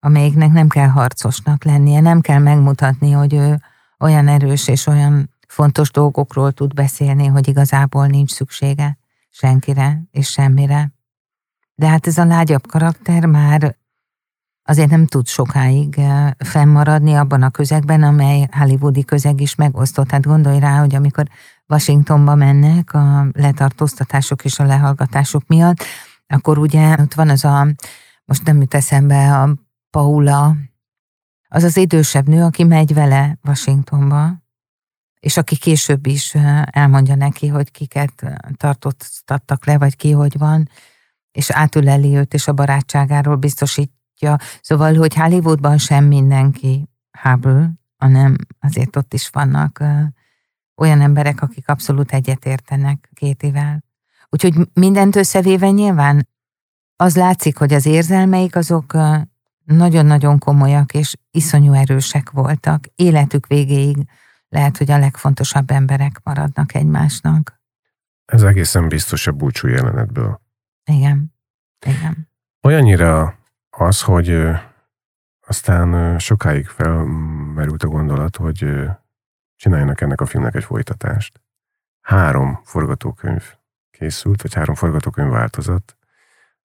amelyiknek 0.00 0.52
nem 0.52 0.68
kell 0.68 0.88
harcosnak 0.88 1.64
lennie, 1.64 2.00
nem 2.00 2.20
kell 2.20 2.38
megmutatni, 2.38 3.10
hogy 3.10 3.34
ő 3.34 3.60
olyan 3.98 4.28
erős 4.28 4.68
és 4.68 4.86
olyan 4.86 5.30
fontos 5.48 5.90
dolgokról 5.90 6.52
tud 6.52 6.74
beszélni, 6.74 7.26
hogy 7.26 7.48
igazából 7.48 8.06
nincs 8.06 8.30
szüksége 8.30 8.98
senkire 9.30 10.02
és 10.10 10.30
semmire. 10.30 10.92
De 11.74 11.88
hát 11.88 12.06
ez 12.06 12.18
a 12.18 12.24
lágyabb 12.24 12.66
karakter 12.66 13.26
már 13.26 13.76
azért 14.70 14.90
nem 14.90 15.06
tud 15.06 15.26
sokáig 15.26 15.98
eh, 15.98 16.30
fennmaradni 16.38 17.14
abban 17.14 17.42
a 17.42 17.50
közegben, 17.50 18.02
amely 18.02 18.48
hollywoodi 18.50 19.04
közeg 19.04 19.40
is 19.40 19.54
megosztott. 19.54 20.10
Hát 20.10 20.26
gondolj 20.26 20.58
rá, 20.58 20.78
hogy 20.78 20.94
amikor 20.94 21.28
Washingtonba 21.68 22.34
mennek 22.34 22.94
a 22.94 23.26
letartóztatások 23.32 24.44
és 24.44 24.58
a 24.58 24.64
lehallgatások 24.64 25.46
miatt, 25.46 25.84
akkor 26.26 26.58
ugye 26.58 26.96
ott 27.00 27.14
van 27.14 27.28
az 27.28 27.44
a, 27.44 27.66
most 28.24 28.44
nem 28.44 28.60
jut 28.60 28.74
eszembe, 28.74 29.40
a 29.40 29.54
Paula, 29.90 30.56
az 31.48 31.62
az 31.62 31.76
idősebb 31.76 32.28
nő, 32.28 32.42
aki 32.42 32.64
megy 32.64 32.94
vele 32.94 33.38
Washingtonba, 33.44 34.42
és 35.20 35.36
aki 35.36 35.56
később 35.56 36.06
is 36.06 36.34
eh, 36.34 36.62
elmondja 36.70 37.14
neki, 37.14 37.46
hogy 37.46 37.70
kiket 37.70 38.22
eh, 38.22 38.34
tartóztattak 38.56 39.66
le, 39.66 39.78
vagy 39.78 39.96
ki 39.96 40.10
hogy 40.10 40.38
van, 40.38 40.68
és 41.32 41.50
átüleli 41.50 42.16
őt, 42.16 42.34
és 42.34 42.48
a 42.48 42.52
barátságáról 42.52 43.36
biztosít, 43.36 43.98
mutatja. 44.20 44.36
Szóval, 44.62 44.94
hogy 44.94 45.14
Hollywoodban 45.14 45.78
sem 45.78 46.04
mindenki 46.04 46.88
Hubble, 47.22 47.72
hanem 47.96 48.36
azért 48.60 48.96
ott 48.96 49.14
is 49.14 49.28
vannak 49.28 49.78
uh, 49.80 50.02
olyan 50.76 51.00
emberek, 51.00 51.42
akik 51.42 51.68
abszolút 51.68 52.12
egyetértenek 52.12 53.10
kétivel. 53.14 53.84
Úgyhogy 54.28 54.54
mindent 54.72 55.16
összevéve 55.16 55.70
nyilván 55.70 56.28
az 56.96 57.16
látszik, 57.16 57.58
hogy 57.58 57.72
az 57.72 57.86
érzelmeik 57.86 58.56
azok 58.56 58.92
uh, 58.94 59.16
nagyon-nagyon 59.64 60.38
komolyak 60.38 60.94
és 60.94 61.16
iszonyú 61.30 61.72
erősek 61.72 62.30
voltak. 62.30 62.84
Életük 62.94 63.46
végéig 63.46 63.96
lehet, 64.48 64.76
hogy 64.76 64.90
a 64.90 64.98
legfontosabb 64.98 65.70
emberek 65.70 66.20
maradnak 66.22 66.74
egymásnak. 66.74 67.58
Ez 68.24 68.42
egészen 68.42 68.88
biztos 68.88 69.26
a 69.26 69.32
búcsú 69.32 69.68
jelenetből. 69.68 70.40
Igen, 70.84 71.34
igen. 71.86 72.28
Olyannyira 72.62 73.39
az, 73.80 74.02
hogy 74.02 74.42
aztán 75.46 76.18
sokáig 76.18 76.66
felmerült 76.66 77.82
a 77.82 77.88
gondolat, 77.88 78.36
hogy 78.36 78.88
csináljanak 79.56 80.00
ennek 80.00 80.20
a 80.20 80.26
filmnek 80.26 80.54
egy 80.54 80.64
folytatást. 80.64 81.40
Három 82.00 82.60
forgatókönyv 82.64 83.54
készült, 83.90 84.42
vagy 84.42 84.54
három 84.54 84.74
forgatókönyv 84.74 85.30
változat, 85.30 85.96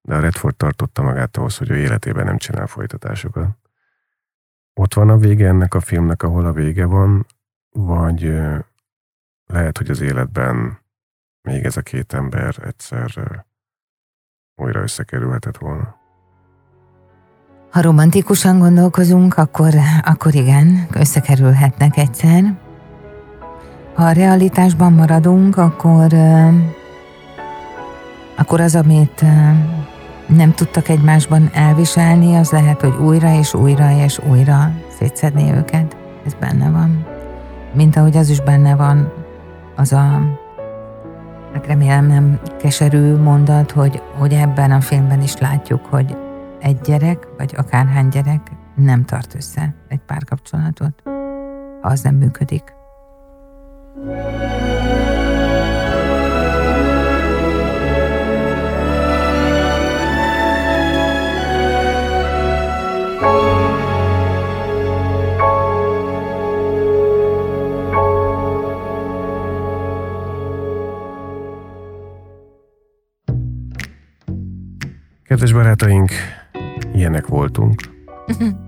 de 0.02 0.16
a 0.16 0.20
Redford 0.20 0.56
tartotta 0.56 1.02
magát 1.02 1.38
ahhoz, 1.38 1.58
hogy 1.58 1.70
ő 1.70 1.78
életében 1.78 2.26
nem 2.26 2.38
csinál 2.38 2.68
folytatásokat. 2.68 3.58
Ott 4.74 4.94
van 4.94 5.10
a 5.10 5.18
vége 5.18 5.48
ennek 5.48 5.74
a 5.74 5.80
filmnek, 5.80 6.24
ahol 6.24 6.46
a 6.46 6.54
vége 6.54 6.86
van, 6.86 7.26
vagy 7.70 8.22
lehet, 9.46 9.78
hogy 9.78 9.90
az 9.90 10.02
életben 10.02 10.80
még 11.42 11.66
ez 11.66 11.78
a 11.78 11.82
két 11.82 12.14
ember 12.14 12.56
egyszer 12.62 13.46
újra 14.56 14.82
összekerülhetett 14.82 15.58
volna. 15.58 16.04
Ha 17.76 17.82
romantikusan 17.82 18.60
gondolkozunk, 18.60 19.38
akkor, 19.38 19.74
akkor 20.04 20.36
igen, 20.36 20.88
összekerülhetnek 20.94 21.98
egyszer. 21.98 22.54
Ha 23.94 24.04
a 24.04 24.12
realitásban 24.12 24.94
maradunk, 24.94 25.58
akkor, 25.58 26.14
akkor 28.36 28.62
az, 28.62 28.76
amit 28.76 29.26
nem 30.28 30.54
tudtak 30.54 30.90
egymásban 30.90 31.50
elviselni, 31.54 32.36
az 32.36 32.50
lehet, 32.50 32.82
hogy 32.82 32.96
újra 33.06 33.38
és 33.40 33.54
újra 33.54 33.92
és 34.04 34.20
újra 34.30 34.72
szétszedni 35.00 35.52
őket. 35.52 35.98
Ez 36.26 36.34
benne 36.34 36.70
van. 36.70 37.06
Mint 37.74 37.96
ahogy 37.96 38.18
az 38.18 38.30
is 38.30 38.42
benne 38.42 38.76
van, 38.76 39.12
az 39.76 39.94
a 39.94 40.22
hát 41.54 41.68
remélem 41.68 42.06
nem 42.06 42.40
keserű 42.60 43.16
mondat, 43.16 43.72
hogy, 43.72 44.02
hogy 44.18 44.34
ebben 44.34 44.72
a 44.72 44.82
filmben 44.82 45.22
is 45.22 45.38
látjuk, 45.38 45.86
hogy 45.86 46.16
egy 46.60 46.82
gyerek, 46.82 47.28
vagy 47.38 47.54
akárhány 47.58 48.08
gyerek 48.08 48.52
nem 48.76 49.06
tart 49.06 49.36
össze 49.36 49.76
egy 49.88 50.02
párkapcsolatot, 50.06 51.02
ha 51.82 51.90
az 51.90 52.02
nem 52.02 52.16
működik. 52.16 52.74
Kedves 75.24 75.54
barátaink, 75.54 76.12
ilyenek 76.96 77.28
voltunk. 77.28 77.82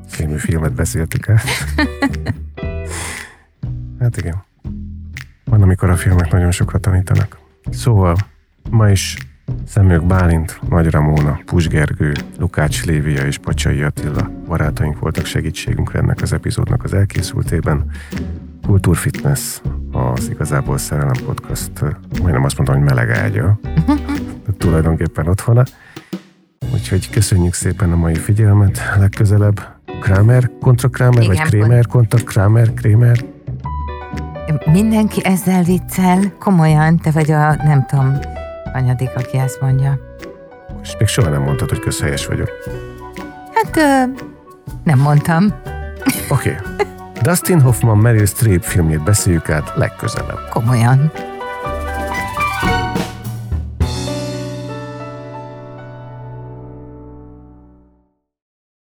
Című 0.10 0.38
filmet 0.38 0.74
beszéltük 0.74 1.28
el. 1.28 1.40
Hát 4.00 4.18
igen. 4.18 4.44
Van, 5.44 5.62
amikor 5.62 5.90
a 5.90 5.96
filmek 5.96 6.32
nagyon 6.32 6.52
sokat 6.52 6.82
tanítanak. 6.82 7.40
Szóval 7.70 8.16
ma 8.70 8.90
is 8.90 9.18
Szemők 9.66 10.06
Bálint, 10.06 10.60
Nagy 10.70 10.90
Ramóna, 10.90 11.40
Pus 11.46 11.68
Gergő, 11.68 12.14
Lukács 12.38 12.86
Lévia 12.86 13.26
és 13.26 13.38
Pacsai 13.38 13.82
Attila 13.82 14.32
barátaink 14.48 15.00
voltak 15.00 15.26
segítségünkre 15.26 16.00
ennek 16.00 16.22
az 16.22 16.34
epizódnak 16.34 16.84
az 16.84 16.94
elkészültében. 16.94 17.92
Kultúrfitness, 18.66 19.62
az 19.92 20.30
Igazából 20.30 20.78
Szerelem 20.78 21.26
Podcast, 21.26 21.72
majdnem 22.22 22.44
azt 22.44 22.58
mondom, 22.58 22.76
hogy 22.76 22.84
meleg 22.84 23.10
ágya, 23.10 23.60
de 24.46 24.52
tulajdonképpen 24.58 25.28
otthona. 25.28 25.64
Úgyhogy 26.74 27.10
köszönjük 27.10 27.54
szépen 27.54 27.92
a 27.92 27.96
mai 27.96 28.16
figyelmet. 28.16 28.82
Legközelebb 29.00 29.62
Kramer 30.02 30.50
kontra 30.62 30.90
Kramer, 30.90 31.24
Igen, 31.24 31.36
vagy 31.36 31.50
Kramer 31.50 31.86
kontra 31.86 32.24
Kramer, 32.24 32.74
Kramer. 32.74 33.26
Mindenki 34.72 35.26
ezzel 35.26 35.64
viccel, 35.64 36.34
komolyan, 36.40 36.98
te 36.98 37.12
vagy 37.12 37.32
a, 37.32 37.56
nem 37.56 37.86
tudom, 37.86 38.20
anyadik, 38.74 39.10
aki 39.16 39.38
ezt 39.38 39.62
mondja. 39.62 40.00
És 40.82 40.96
még 41.00 41.08
soha 41.08 41.30
nem 41.30 41.42
mondtad, 41.42 41.70
hogy 41.70 41.80
közhelyes 41.80 42.26
vagyok. 42.26 42.50
Hát, 43.54 43.78
ö, 43.78 44.12
nem 44.84 45.00
mondtam. 45.00 45.54
Oké. 46.30 46.50
Okay. 46.50 46.86
Dustin 47.22 47.62
Hoffman 47.62 47.98
Meryl 47.98 48.26
Streep 48.26 48.64
filmjét 48.64 49.04
beszéljük 49.04 49.50
át 49.50 49.74
legközelebb. 49.76 50.40
Komolyan. 50.50 51.12